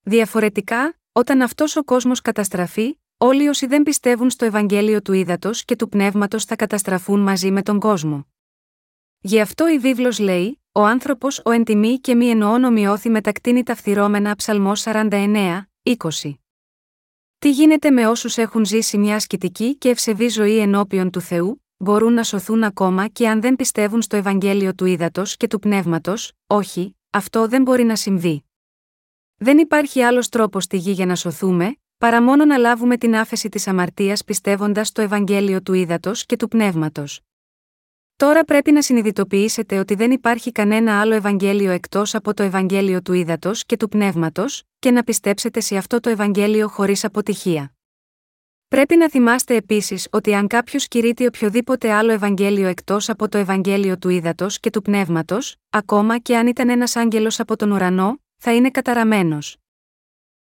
[0.00, 5.76] Διαφορετικά, όταν αυτός ο κόσμος καταστραφεί, όλοι όσοι δεν πιστεύουν στο Ευαγγέλιο του ύδατο και
[5.76, 8.26] του πνεύματος θα καταστραφούν μαζί με τον κόσμο.
[9.20, 13.20] Γι' αυτό η βίβλος λέει: Ο άνθρωπος ο εν τιμή και μη εννοώ νομιώθη με
[13.20, 16.34] τα κτίνητα φθυρώμενα ψαλμό 49, 20.
[17.38, 22.12] Τι γίνεται με όσους έχουν ζήσει μια ασκητική και ευσεβή ζωή ενώπιον του Θεού, μπορούν
[22.12, 26.96] να σωθούν ακόμα και αν δεν πιστεύουν στο Ευαγγέλιο του ύδατο και του πνεύματος, όχι,
[27.10, 28.44] αυτό δεν μπορεί να συμβεί.
[29.36, 33.48] Δεν υπάρχει άλλος τρόπος στη γη για να σωθούμε, παρά μόνο να λάβουμε την άφεση
[33.48, 37.20] της αμαρτίας πιστεύοντας στο Ευαγγέλιο του ύδατο και του πνεύματος.
[38.16, 43.12] Τώρα πρέπει να συνειδητοποιήσετε ότι δεν υπάρχει κανένα άλλο Ευαγγέλιο εκτός από το Ευαγγέλιο του
[43.12, 47.72] ύδατο και του πνεύματος, και να πιστέψετε σε αυτό το Ευαγγέλιο χωρίς αποτυχία.
[48.68, 53.98] Πρέπει να θυμάστε επίσης ότι αν κάποιος κηρύττει οποιοδήποτε άλλο Ευαγγέλιο εκτός από το Ευαγγέλιο
[53.98, 58.54] του ύδατο και του πνεύματος, ακόμα και αν ήταν ένας άγγελος από τον ουρανό, θα
[58.54, 59.56] είναι καταραμένος.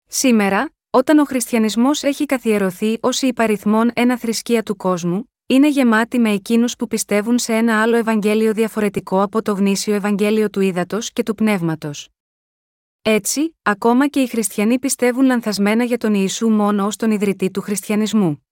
[0.06, 6.18] Σήμερα, όταν ο χριστιανισμός έχει καθιερωθεί ως η υπαριθμόν ένα θρησκεία του κόσμου, είναι γεμάτη
[6.18, 10.98] με εκείνους που πιστεύουν σε ένα άλλο Ευαγγέλιο διαφορετικό από το γνήσιο Ευαγγέλιο του ύδατο
[11.12, 12.08] και του πνεύματος.
[13.02, 17.60] Έτσι, ακόμα και οι χριστιανοί πιστεύουν λανθασμένα για τον Ιησού μόνο ως τον ιδρυτή του
[17.60, 18.46] χριστιανισμού.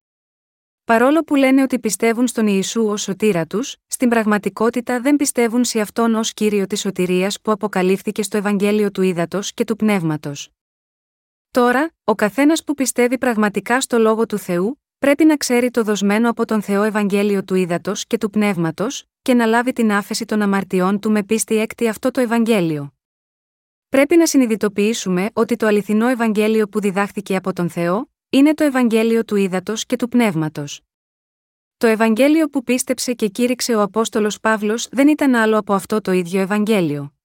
[0.84, 5.80] Παρόλο που λένε ότι πιστεύουν στον Ιησού ως σωτήρα τους, στην πραγματικότητα δεν πιστεύουν σε
[5.80, 10.55] αυτόν ως κύριο της σωτηρίας που αποκαλύφθηκε στο Ευαγγέλιο του Ήδατος και του Πνεύματος.
[11.56, 16.30] Τώρα, ο καθένας που πιστεύει πραγματικά στο λόγο του Θεού, πρέπει να ξέρει το δοσμένο
[16.30, 20.42] από τον Θεό Ευαγγέλιο του Ήδατος και του Πνεύματος, και να λάβει την άφεση των
[20.42, 22.94] αμαρτιών του με πίστη έκτη αυτό το Ευαγγέλιο.
[23.88, 29.24] Πρέπει να συνειδητοποιήσουμε ότι το αληθινό Ευαγγέλιο που διδάχθηκε από τον Θεό, είναι το Ευαγγέλιο
[29.24, 30.80] του Ήδατος και του Πνεύματος.
[31.76, 36.12] Το Ευαγγέλιο που πίστεψε και κήρυξε ο Απόστολος Παύλος δεν ήταν άλλο από αυτό το
[36.12, 37.15] ίδιο Ευαγγέλιο.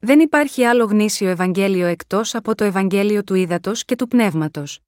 [0.00, 4.80] Δεν υπάρχει άλλο γνήσιο Ευαγγέλιο εκτός από το Ευαγγέλιο του Ήδατος και του Πνεύματος.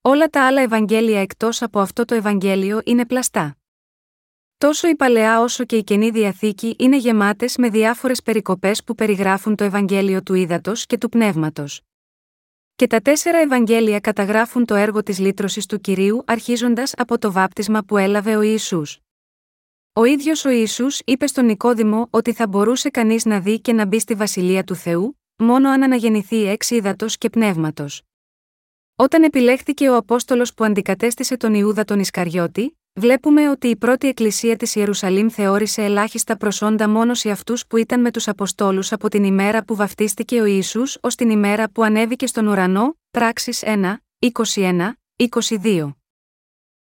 [0.00, 3.56] Όλα τα άλλα Ευαγγέλια εκτός από αυτό το Ευαγγέλιο είναι πλαστά.
[4.58, 9.56] Τόσο η παλαιά όσο και η καινή διαθήκη είναι γεμάτες με διάφορες περικοπές που περιγράφουν
[9.56, 11.80] το Ευαγγέλιο του Ήδατος και του Πνεύματος.
[12.76, 17.82] Και τα τέσσερα Ευαγγέλια καταγράφουν το έργο της λύτρωσης του κυρίου αρχίζοντας από το βάπτισμα
[17.82, 19.00] που έλαβε ο Ιησούς.
[19.98, 23.86] Ο ίδιος ο Ιησούς είπε στον Νικόδημο ότι θα μπορούσε κανείς να δει και να
[23.86, 28.02] μπει στη βασιλεία του Θεού, μόνο αν αναγεννηθεί εξ ύδατος και πνεύματος.
[28.96, 34.56] Όταν επιλέχθηκε ο Απόστολος που αντικατέστησε τον Ιούδα τον Ισκαριώτη, βλέπουμε ότι η πρώτη εκκλησία
[34.56, 39.24] της Ιερουσαλήμ θεώρησε ελάχιστα προσόντα μόνο σε αυτούς που ήταν με τους Αποστόλους από την
[39.24, 43.96] ημέρα που βαφτίστηκε ο Ιησούς ως την ημέρα που ανέβηκε στον ουρανό, πράξεις 1,
[44.54, 44.92] 21,
[45.62, 45.90] 22.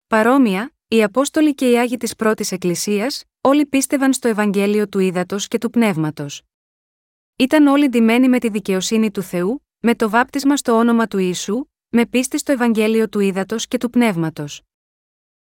[0.06, 5.48] Παρόμοια, οι Απόστολοι και οι Άγιοι της πρώτης Εκκλησίας, όλοι πίστευαν στο Ευαγγέλιο του Ήδατος
[5.48, 6.42] και του Πνεύματος.
[7.36, 11.64] Ήταν όλοι ντυμένοι με τη δικαιοσύνη του Θεού, με το βάπτισμα στο όνομα του Ιησού,
[11.88, 14.62] με πίστη στο Ευαγγέλιο του Ήδατος και του Πνεύματος.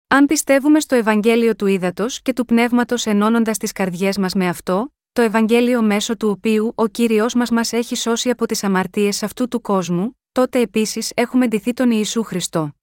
[0.08, 4.94] Αν πιστεύουμε στο Ευαγγέλιο του Ήδατος και του Πνεύματος ενώνοντας τις καρδιές μας με αυτό,
[5.12, 9.48] το Ευαγγέλιο μέσω του οποίου ο κύριος μας μας έχει σώσει από τις αμαρτίες αυτού
[9.48, 12.75] του κόσμου, τότε επίσης έχουμε ντυθεί τον Ιησού Χριστό.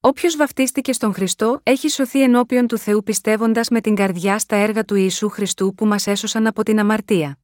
[0.00, 4.84] Όποιος βαφτίστηκε στον Χριστό έχει σωθεί ενώπιον του Θεού πιστεύοντας με την καρδιά στα έργα
[4.84, 7.38] του Ιησού Χριστού που μας έσωσαν από την αμαρτία.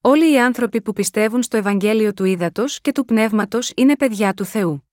[0.00, 4.44] Όλοι οι άνθρωποι που πιστεύουν στο Ευαγγέλιο του Ήδατος και του Πνεύματος είναι παιδιά του
[4.44, 4.88] Θεού.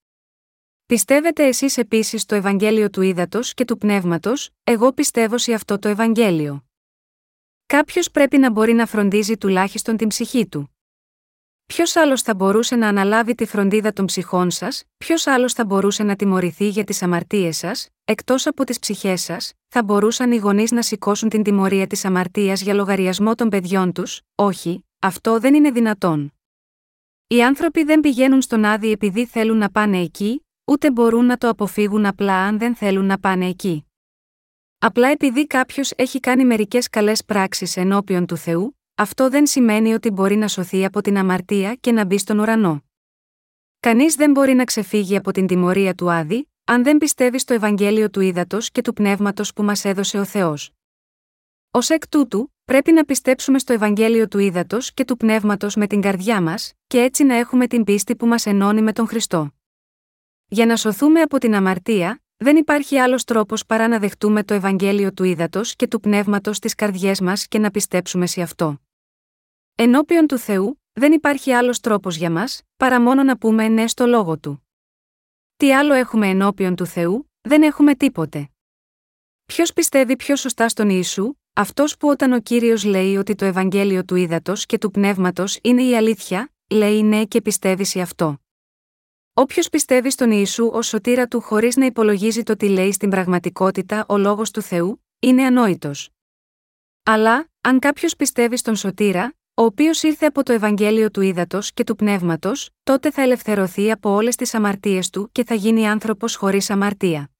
[0.85, 5.87] Πιστεύετε εσείς επίσης στο Ευαγγέλιο του Ήδατος και του Πνεύματος, εγώ πιστεύω σε αυτό το
[5.87, 6.65] Ευαγγέλιο.
[7.65, 10.72] Κάποιος πρέπει να μπορεί να φροντίζει τουλάχιστον την ψυχή του.
[11.65, 16.03] Ποιος άλλος θα μπορούσε να αναλάβει τη φροντίδα των ψυχών σας, ποιος άλλος θα μπορούσε
[16.03, 20.71] να τιμωρηθεί για τις αμαρτίες σας, εκτός από τις ψυχές σας, θα μπορούσαν οι γονείς
[20.71, 25.71] να σηκώσουν την τιμωρία της αμαρτίας για λογαριασμό των παιδιών τους, όχι, αυτό δεν είναι
[25.71, 26.33] δυνατόν.
[27.27, 31.49] Οι άνθρωποι δεν πηγαίνουν στον Άδη επειδή θέλουν να πάνε εκεί, ούτε μπορούν να το
[31.49, 33.85] αποφύγουν απλά αν δεν θέλουν να πάνε εκεί.
[34.79, 40.09] Απλά επειδή κάποιος έχει κάνει μερικές καλές πράξεις ενώπιον του Θεού, αυτό δεν σημαίνει ότι
[40.09, 42.83] μπορεί να σωθεί από την αμαρτία και να μπει στον ουρανό.
[43.79, 48.09] Κανείς δεν μπορεί να ξεφύγει από την τιμωρία του Άδη, αν δεν πιστεύει στο Ευαγγέλιο
[48.09, 50.71] του Ήδατος και του Πνεύματος που μας έδωσε ο Θεός.
[51.71, 56.01] Ω εκ τούτου, πρέπει να πιστέψουμε στο Ευαγγέλιο του Ήδατος και του Πνεύματος με την
[56.01, 59.51] καρδιά μας, και έτσι να έχουμε την πίστη που μας ενώνει με τον Χριστό.
[60.47, 65.13] Για να σωθούμε από την αμαρτία, δεν υπάρχει άλλος τρόπος παρά να δεχτούμε το Ευαγγέλιο
[65.13, 68.82] του ύδατο και του πνεύματος στις καρδιές μας και να πιστέψουμε σε αυτό.
[69.75, 74.05] Ενώπιον του Θεού, δεν υπάρχει άλλος τρόπος για μας, παρά μόνο να πούμε ναι στο
[74.05, 74.67] λόγο του.
[75.57, 78.49] Τι άλλο έχουμε ενώπιον του Θεού, δεν έχουμε τίποτε.
[79.45, 84.05] Ποιος πιστεύει πιο σωστά στον Ιησού, αυτός που όταν ο κύριος λέει ότι το Ευαγγέλιο
[84.05, 88.37] του ύδατο και του πνεύματος είναι η αλήθεια, λέει ναι και πιστεύει σε αυτό.
[89.33, 94.05] Όποιος πιστεύει στον Ιησού ως σωτήρα του χωρίς να υπολογίζει το τι λέει στην πραγματικότητα
[94.07, 96.09] ο λόγος του Θεού, είναι ανόητος.
[97.03, 101.83] Αλλά, αν κάποιος πιστεύει στον σωτήρα, ο οποίος ήρθε από το Ευαγγέλιο του ύδατο και
[101.83, 106.69] του πνεύματος, τότε θα ελευθερωθεί από όλες τις αμαρτίες του και θα γίνει άνθρωπος χωρίς
[106.69, 107.31] αμαρτία.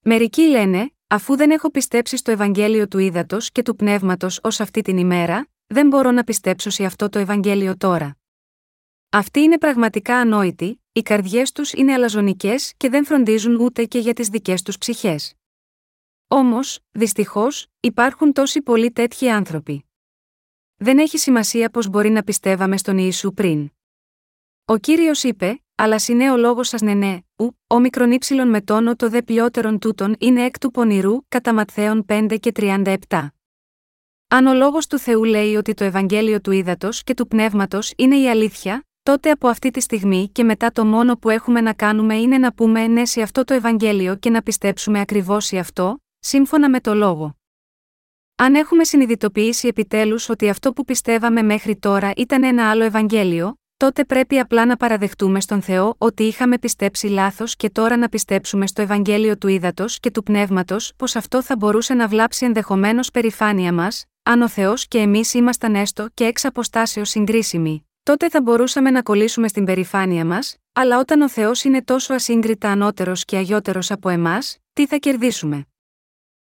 [0.00, 4.82] Μερικοί λένε, αφού δεν έχω πιστέψει στο Ευαγγέλιο του ύδατο και του πνεύματος ως αυτή
[4.82, 8.16] την ημέρα, δεν μπορώ να πιστέψω σε αυτό το Ευαγγέλιο τώρα.
[9.10, 14.12] Αυτοί είναι πραγματικά ανόητοι, οι καρδιές τους είναι αλαζονικές και δεν φροντίζουν ούτε και για
[14.12, 15.34] τις δικές τους ψυχές.
[16.28, 19.85] Όμως, δυστυχώς, υπάρχουν τόσοι πολλοί τέτοιοι άνθρωποι.
[20.76, 23.70] Δεν έχει σημασία πώς μπορεί να πιστεύαμε στον Ιησού πριν.
[24.64, 28.60] Ο κύριος είπε, αλλά συνέ ο λόγος σας ναι, ναι, ου, ο μικρον ύψιλον με
[28.60, 32.94] τόνο το δε ποιότερον τούτον είναι εκ του πονηρού, κατά Ματθαίων 5 και 37.
[34.28, 38.16] Αν ο λόγος του Θεού λέει ότι το Ευαγγέλιο του ύδατο και του πνεύματος είναι
[38.16, 42.16] η αλήθεια, τότε από αυτή τη στιγμή και μετά το μόνο που έχουμε να κάνουμε
[42.16, 46.70] είναι να πούμε ναι σε αυτό το Ευαγγέλιο και να πιστέψουμε ακριβώς σε αυτό, σύμφωνα
[46.70, 47.36] με το λόγο.
[48.38, 54.04] Αν έχουμε συνειδητοποιήσει επιτέλους ότι αυτό που πιστεύαμε μέχρι τώρα ήταν ένα άλλο Ευαγγέλιο, τότε
[54.04, 58.82] πρέπει απλά να παραδεχτούμε στον Θεό ότι είχαμε πιστέψει λάθος και τώρα να πιστέψουμε στο
[58.82, 64.04] Ευαγγέλιο του ύδατο και του πνεύματος πως αυτό θα μπορούσε να βλάψει ενδεχομένως περηφάνεια μας,
[64.22, 69.02] αν ο Θεός και εμείς ήμασταν έστω και εξ αποστάσεως συγκρίσιμοι, τότε θα μπορούσαμε να
[69.02, 74.08] κολλήσουμε στην περηφάνεια μας, αλλά όταν ο Θεός είναι τόσο ασύγκριτα ανώτερος και αγιότερος από
[74.08, 75.66] εμάς, τι θα κερδίσουμε;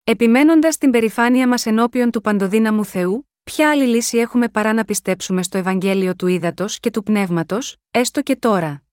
[0.04, 5.43] Επιμένοντας την περηφάνεια μας ενώπιον του παντοδύναμου Θεού, ποια άλλη λύση έχουμε παρά να πιστέψουμε
[5.43, 8.84] στο Ευαγγέλιο του ύδατο και του πνεύματος, έστω και τώρα;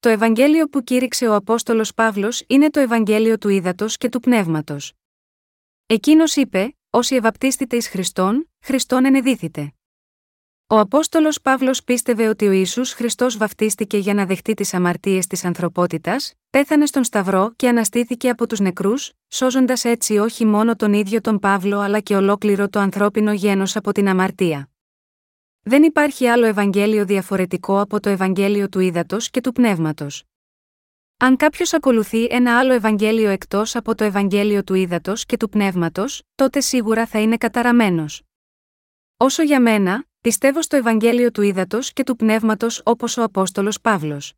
[0.00, 4.92] Το Ευαγγέλιο που κήρυξε ο Απόστολος Παύλος είναι το Ευαγγέλιο του ύδατο και του πνεύματος.
[5.86, 9.72] Εκείνος είπε: Όσοι ευαπτίστητε εις Χριστόν, Χριστόν ενεδίθητε.
[10.72, 15.44] Ο Απόστολος Παύλος πίστευε ότι ο Ιησούς Χριστός βαφτίστηκε για να δεχτεί τις αμαρτίες της
[15.44, 21.20] ανθρωπότητας, πέθανε στον Σταυρό και αναστήθηκε από τους νεκρούς, σώζοντας έτσι όχι μόνο τον ίδιο
[21.20, 24.70] τον Παύλο αλλά και ολόκληρο το ανθρώπινο γένος από την αμαρτία.
[25.62, 30.24] Δεν υπάρχει άλλο Ευαγγέλιο διαφορετικό από το Ευαγγέλιο του Ήδατος και του Πνεύματος.
[31.16, 36.22] Αν κάποιος ακολουθεί ένα άλλο Ευαγγέλιο εκτός από το Ευαγγέλιο του Ήδατος και του Πνεύματος,
[36.34, 38.22] τότε σίγουρα θα είναι καταραμένος.
[39.16, 44.32] Όσο για μένα, πιστεύω στο Ευαγγέλιο του Ήδατος και του Πνεύματος όπως ο Απόστολος Παύλος.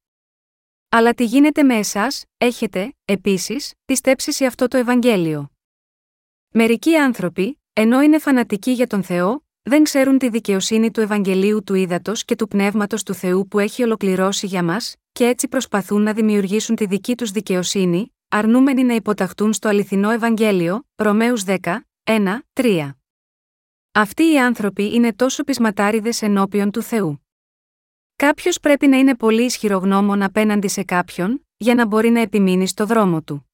[0.88, 5.50] Αλλά τι γίνεται με εσάς, έχετε, επίσης, πιστέψει σε αυτό το Ευαγγέλιο.
[6.48, 11.74] Μερικοί άνθρωποι, ενώ είναι φανατικοί για τον Θεό, δεν ξέρουν τη δικαιοσύνη του Ευαγγελίου του
[11.74, 16.12] Ήδατος και του Πνεύματος του Θεού που έχει ολοκληρώσει για μας, και έτσι προσπαθούν να
[16.12, 21.56] δημιουργήσουν τη δική τους δικαιοσύνη, αρνούμενοι να υποταχτούν στο αληθινό Ευαγγέλιο, Ρωμαίους 10,
[22.04, 23.03] 1, 3.
[23.96, 27.26] Αυτοί οι άνθρωποι είναι τόσο πεισματάριδες ενώπιον του Θεού.
[28.16, 32.86] Κάποιος πρέπει να είναι πολύ ισχυρογνώμων απέναντι σε κάποιον, για να μπορεί να επιμείνει στο
[32.86, 33.50] δρόμο του.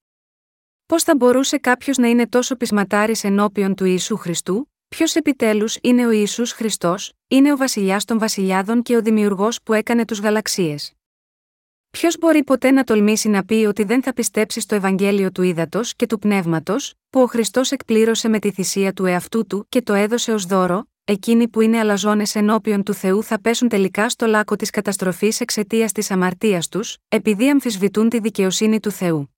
[0.87, 6.07] Πώς θα μπορούσε κάποιος να είναι τόσο πεισματάρης ενώπιον του Ιησού Χριστού, ποιος επιτέλους είναι
[6.07, 10.95] ο Ιησούς Χριστός, είναι ο βασιλιάς των βασιλιάδων και ο δημιουργός που έκανε τους γαλαξίες.
[11.91, 15.81] Ποιος μπορεί ποτέ να τολμήσει να πει ότι δεν θα πιστέψει στο Ευαγγέλιο του ύδατο
[15.97, 19.93] και του πνεύματος, που ο Χριστός εκπλήρωσε με τη θυσία του εαυτού του και το
[19.93, 24.57] έδωσε ως δώρο, εκείνοι που είναι αλαζόνες ενώπιον του Θεού θα πέσουν τελικά στο λάκκο
[24.57, 29.35] της καταστροφής εξαιτίας της αμαρτίας τους, επειδή αμφισβητούν τη δικαιοσύνη του Θεού.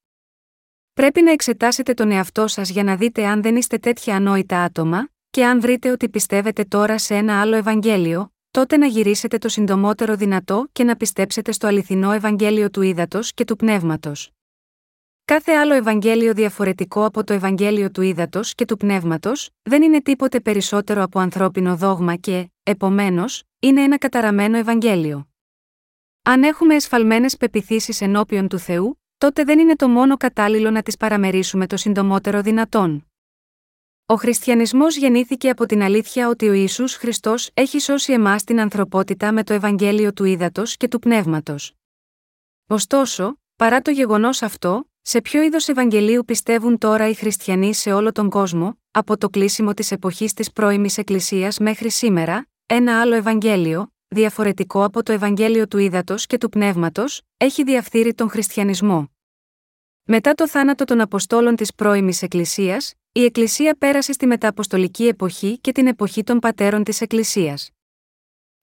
[0.93, 5.09] Πρέπει να εξετάσετε τον εαυτό σας για να δείτε αν δεν είστε τέτοια ανόητα άτομα,
[5.31, 10.17] και αν βρείτε ότι πιστεύετε τώρα σε ένα άλλο Ευαγγέλιο, τότε να γυρίσετε το συντομότερο
[10.17, 14.31] δυνατό και να πιστέψετε στο αληθινό Ευαγγέλιο του ύδατο και του πνεύματος.
[15.25, 20.41] Κάθε άλλο Ευαγγέλιο διαφορετικό από το Ευαγγέλιο του ύδατο και του πνεύματος, δεν είναι τίποτε
[20.41, 25.29] περισσότερο από ανθρώπινο δόγμα και, επομένως, είναι ένα καταραμένο Ευαγγέλιο.
[26.23, 30.97] Αν έχουμε εσφαλμένες πεπιθήσεις ενώπιον του Θεού, τότε δεν είναι το μόνο κατάλληλο να τις
[30.97, 33.12] παραμερίσουμε το συντομότερο δυνατόν.
[34.07, 39.33] Ο χριστιανισμός γεννήθηκε από την αλήθεια ότι ο Ισού Χριστός έχει σώσει εμάς την ανθρωπότητα
[39.33, 41.73] με το Ευαγγέλιο του ύδατο και του πνεύματος.
[42.67, 48.13] Ωστόσο, παρά το γεγονός αυτό, σε ποιο είδος Ευαγγελίου πιστεύουν τώρα οι χριστιανοί σε όλο
[48.13, 53.93] τον κόσμο, από το κλείσιμο της εποχής της πρώιμης Εκκλησίας μέχρι σήμερα, ένα άλλο Ευαγγέλιο,
[54.09, 59.11] διαφορετικό από το Ευαγγέλιο του ύδατο και του πνεύματος, έχει διαφθείρει τον χριστιανισμό.
[60.05, 65.73] Μετά το θάνατο των Αποστόλων της πρώιμης Εκκλησίας, η Εκκλησία πέρασε στη μεταποστολική εποχή και
[65.73, 67.71] την εποχή των πατέρων της Εκκλησίας.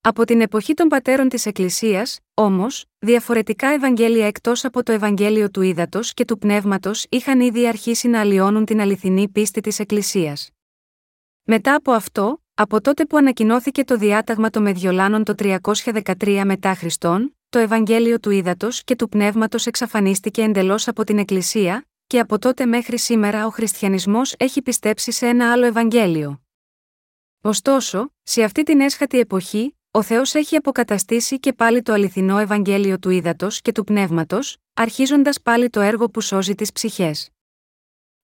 [0.02, 5.62] Από την εποχή των πατέρων της Εκκλησίας, όμως, διαφορετικά Ευαγγέλια εκτός από το Ευαγγέλιο του
[5.62, 10.50] Ήδατος και του Πνεύματος είχαν ήδη αρχίσει να αλλοιώνουν την αληθινή πίστη της Εκκλησίας.
[11.44, 17.39] Μετά από αυτό, από τότε που ανακοινώθηκε το διάταγμα των Μεδιολάνων το 313 μετά Χριστόν,
[17.50, 22.66] το Ευαγγέλιο του Ήδατος και του Πνεύματος εξαφανίστηκε εντελώς από την Εκκλησία, και από τότε
[22.66, 26.42] μέχρι σήμερα ο χριστιανισμός έχει πιστέψει σε ένα άλλο Ευαγγέλιο.
[27.42, 33.00] Ωστόσο, σε αυτή την έσχατη εποχή, ο Θεός έχει αποκαταστήσει και πάλι το αληθινό Ευαγγέλιο
[33.00, 37.30] του Ήδατος και του Πνεύματος, αρχίζοντας πάλι το έργο που σώζει τις ψυχές.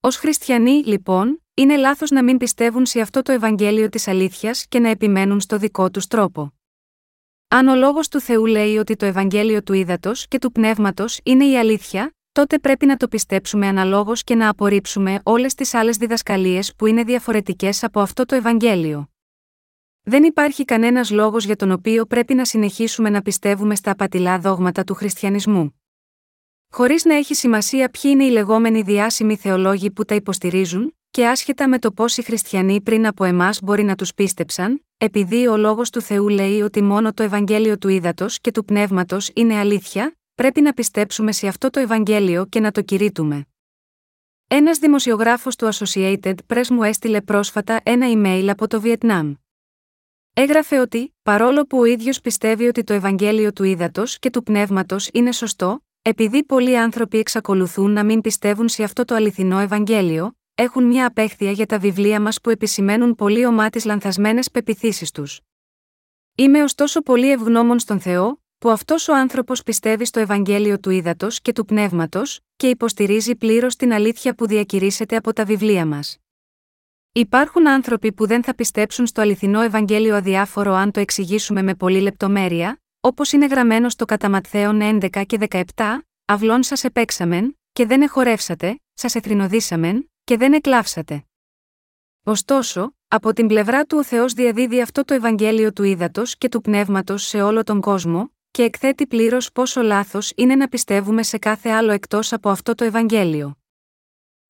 [0.00, 4.78] Ω χριστιανοί, λοιπόν, είναι λάθος να μην πιστεύουν σε αυτό το Ευαγγέλιο της αλήθειας και
[4.78, 6.55] να επιμένουν στο δικό τους τρόπο.
[7.48, 11.44] Αν ο λόγος του Θεού λέει ότι το Ευαγγέλιο του Ήδατος και του Πνεύματος είναι
[11.44, 16.74] η αλήθεια, τότε πρέπει να το πιστέψουμε αναλόγως και να απορρίψουμε όλες τις άλλες διδασκαλίες
[16.76, 19.10] που είναι διαφορετικές από αυτό το Ευαγγέλιο.
[20.02, 24.84] Δεν υπάρχει κανένας λόγος για τον οποίο πρέπει να συνεχίσουμε να πιστεύουμε στα απατηλά δόγματα
[24.84, 25.80] του χριστιανισμού.
[26.72, 31.68] Χωρίς να έχει σημασία ποιοι είναι οι λεγόμενοι διάσημοι θεολόγοι που τα υποστηρίζουν, και άσχετα
[31.68, 35.90] με το πώς οι χριστιανοί πριν από εμάς μπορεί να τους πίστεψαν, επειδή ο λόγος
[35.90, 40.60] του Θεού λέει ότι μόνο το Ευαγγέλιο του ύδατο και του πνεύματος είναι αλήθεια, πρέπει
[40.60, 43.46] να πιστέψουμε σε αυτό το Ευαγγέλιο και να το κηρύττουμε.
[44.48, 49.34] Ένας δημοσιογράφος του Associated Press μου έστειλε πρόσφατα ένα email από το Βιετνάμ.
[50.32, 55.08] Έγραφε ότι, παρόλο που ο ίδιος πιστεύει ότι το Ευαγγέλιο του ύδατο και του πνεύματος
[55.12, 60.84] είναι σωστό, επειδή πολλοί άνθρωποι εξακολουθούν να μην πιστεύουν σε αυτό το αληθινό Ευαγγέλιο, έχουν
[60.84, 65.40] μια απέχθεια για τα βιβλία μας που επισημαίνουν πολύ ομά τις λανθασμένες πεπιθήσεις τους.
[66.34, 71.28] Είμαι ωστόσο πολύ ευγνώμων στον Θεό, που αυτός ο άνθρωπος πιστεύει στο Ευαγγέλιο του ύδατο
[71.42, 76.18] και του πνεύματος, και υποστηρίζει πλήρως την αλήθεια που διακηρύσσεται από τα βιβλία μας.
[77.12, 82.00] Υπάρχουν άνθρωποι που δεν θα πιστέψουν στο αληθινό Ευαγγέλιο αδιάφορο αν το εξηγήσουμε με πολλή
[82.00, 85.62] λεπτομέρεια, όπως είναι γραμμένο στο κατά 11 και 17,
[86.24, 91.24] Αυλών σας επέξαμεν, και δεν εχορεύσατε, σας εθρινοδίσαμεν, και δεν εκλάψατε.
[92.22, 96.60] Ωστόσο, από την πλευρά του ο Θεός διαδίδει αυτό το Ευαγγέλιο του ύδατο και του
[96.60, 101.68] πνεύματος σε όλο τον κόσμο, και εκθέτει πλήρως πόσο λάθος είναι να πιστεύουμε σε κάθε
[101.68, 103.58] άλλο εκτός από αυτό το Ευαγγέλιο.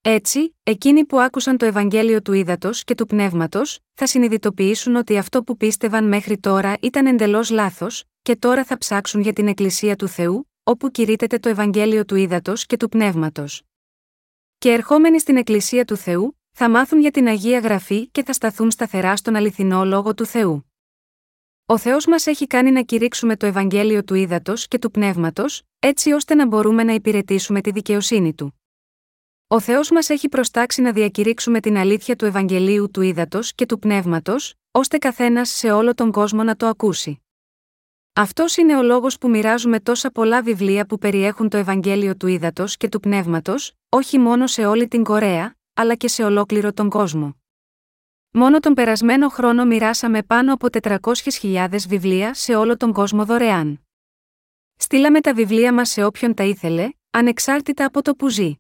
[0.03, 5.43] Έτσι, εκείνοι που άκουσαν το Ευαγγέλιο του ύδατο και του πνεύματος, θα συνειδητοποιήσουν ότι αυτό
[5.43, 10.09] που πίστευαν μέχρι τώρα ήταν εντελώς λάθος, και τώρα θα ψάξουν για την Εκκλησία του
[10.09, 13.63] Θεού, όπου κηρύτεται το Ευαγγέλιο του ύδατο και του πνεύματος.
[14.59, 18.71] Και ερχόμενοι στην Εκκλησία του Θεού, θα μάθουν για την Αγία Γραφή και θα σταθούν
[18.71, 20.71] σταθερά στον αληθινό λόγο του Θεού.
[21.67, 26.13] Ο Θεός μας έχει κάνει να κηρύξουμε το Ευαγγέλιο του ύδατο και του πνεύματος, έτσι
[26.13, 28.61] ώστε να μπορούμε να υπηρετήσουμε τη δικαιοσύνη του.
[29.47, 33.79] Ο Θεός μας έχει προστάξει να διακηρύξουμε την αλήθεια του Ευαγγελίου του ύδατο και του
[33.79, 37.21] πνεύματος, ώστε καθένας σε όλο τον κόσμο να το ακούσει.
[38.13, 42.65] Αυτός είναι ο λόγος που μοιράζουμε τόσα πολλά βιβλία που περιέχουν το Ευαγγέλιο του ύδατο
[42.67, 47.37] και του πνεύματος, όχι μόνο σε όλη την Κορέα, αλλά και σε ολόκληρο τον κόσμο.
[48.31, 53.81] Μόνο τον περασμένο χρόνο μοιράσαμε πάνω από 400.000 βιβλία σε όλο τον κόσμο δωρεάν.
[54.77, 58.55] Στείλαμε τα βιβλία μας σε όποιον τα ήθελε, ανεξάρτητα από το που ζει.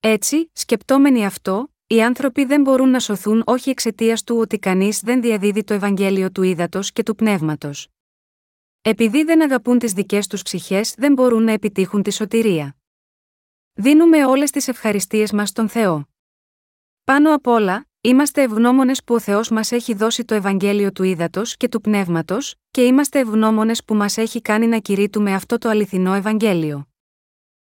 [0.00, 5.20] Έτσι, σκεπτόμενοι αυτό, οι άνθρωποι δεν μπορούν να σωθούν όχι εξαιτίας του ότι κανείς δεν
[5.20, 7.88] διαδίδει το Ευαγγέλιο του ύδατο και του πνεύματος.
[8.82, 12.76] Επειδή δεν αγαπούν τις δικές τους ψυχές, δεν μπορούν να επιτύχουν τη σωτηρία.
[13.76, 16.08] Δίνουμε όλες τις ευχαριστίες μας στον Θεό.
[17.04, 21.42] Πάνω απ' όλα, είμαστε ευγνώμονες που ο Θεός μας έχει δώσει το Ευαγγέλιο του ύδατο
[21.56, 26.14] και του πνεύματος, και είμαστε ευγνώμονες που μας έχει κάνει να κηρύττουμε αυτό το αληθινό
[26.14, 26.88] Ευαγγέλιο.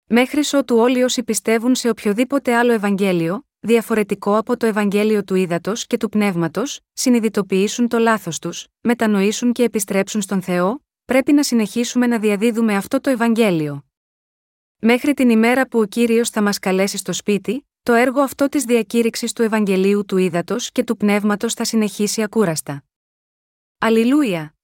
[0.05, 5.73] Μέχρι ότου όλοι όσοι πιστεύουν σε οποιοδήποτε άλλο Ευαγγέλιο, διαφορετικό από το Ευαγγέλιο του ύδατο
[5.87, 12.07] και του πνεύματος, συνειδητοποιήσουν το λάθος τους, μετανοήσουν και επιστρέψουν στον Θεό, πρέπει να συνεχίσουμε
[12.07, 13.88] να διαδίδουμε αυτό το Ευαγγέλιο.
[14.81, 18.63] Μέχρι την ημέρα που ο κύριος θα μας καλέσει στο σπίτι, το έργο αυτό της
[18.63, 22.83] διακήρυξης του Ευαγγελίου του Ήδατος και του Πνεύματος θα συνεχίσει ακούραστα.
[23.77, 24.58] Αλληλούια!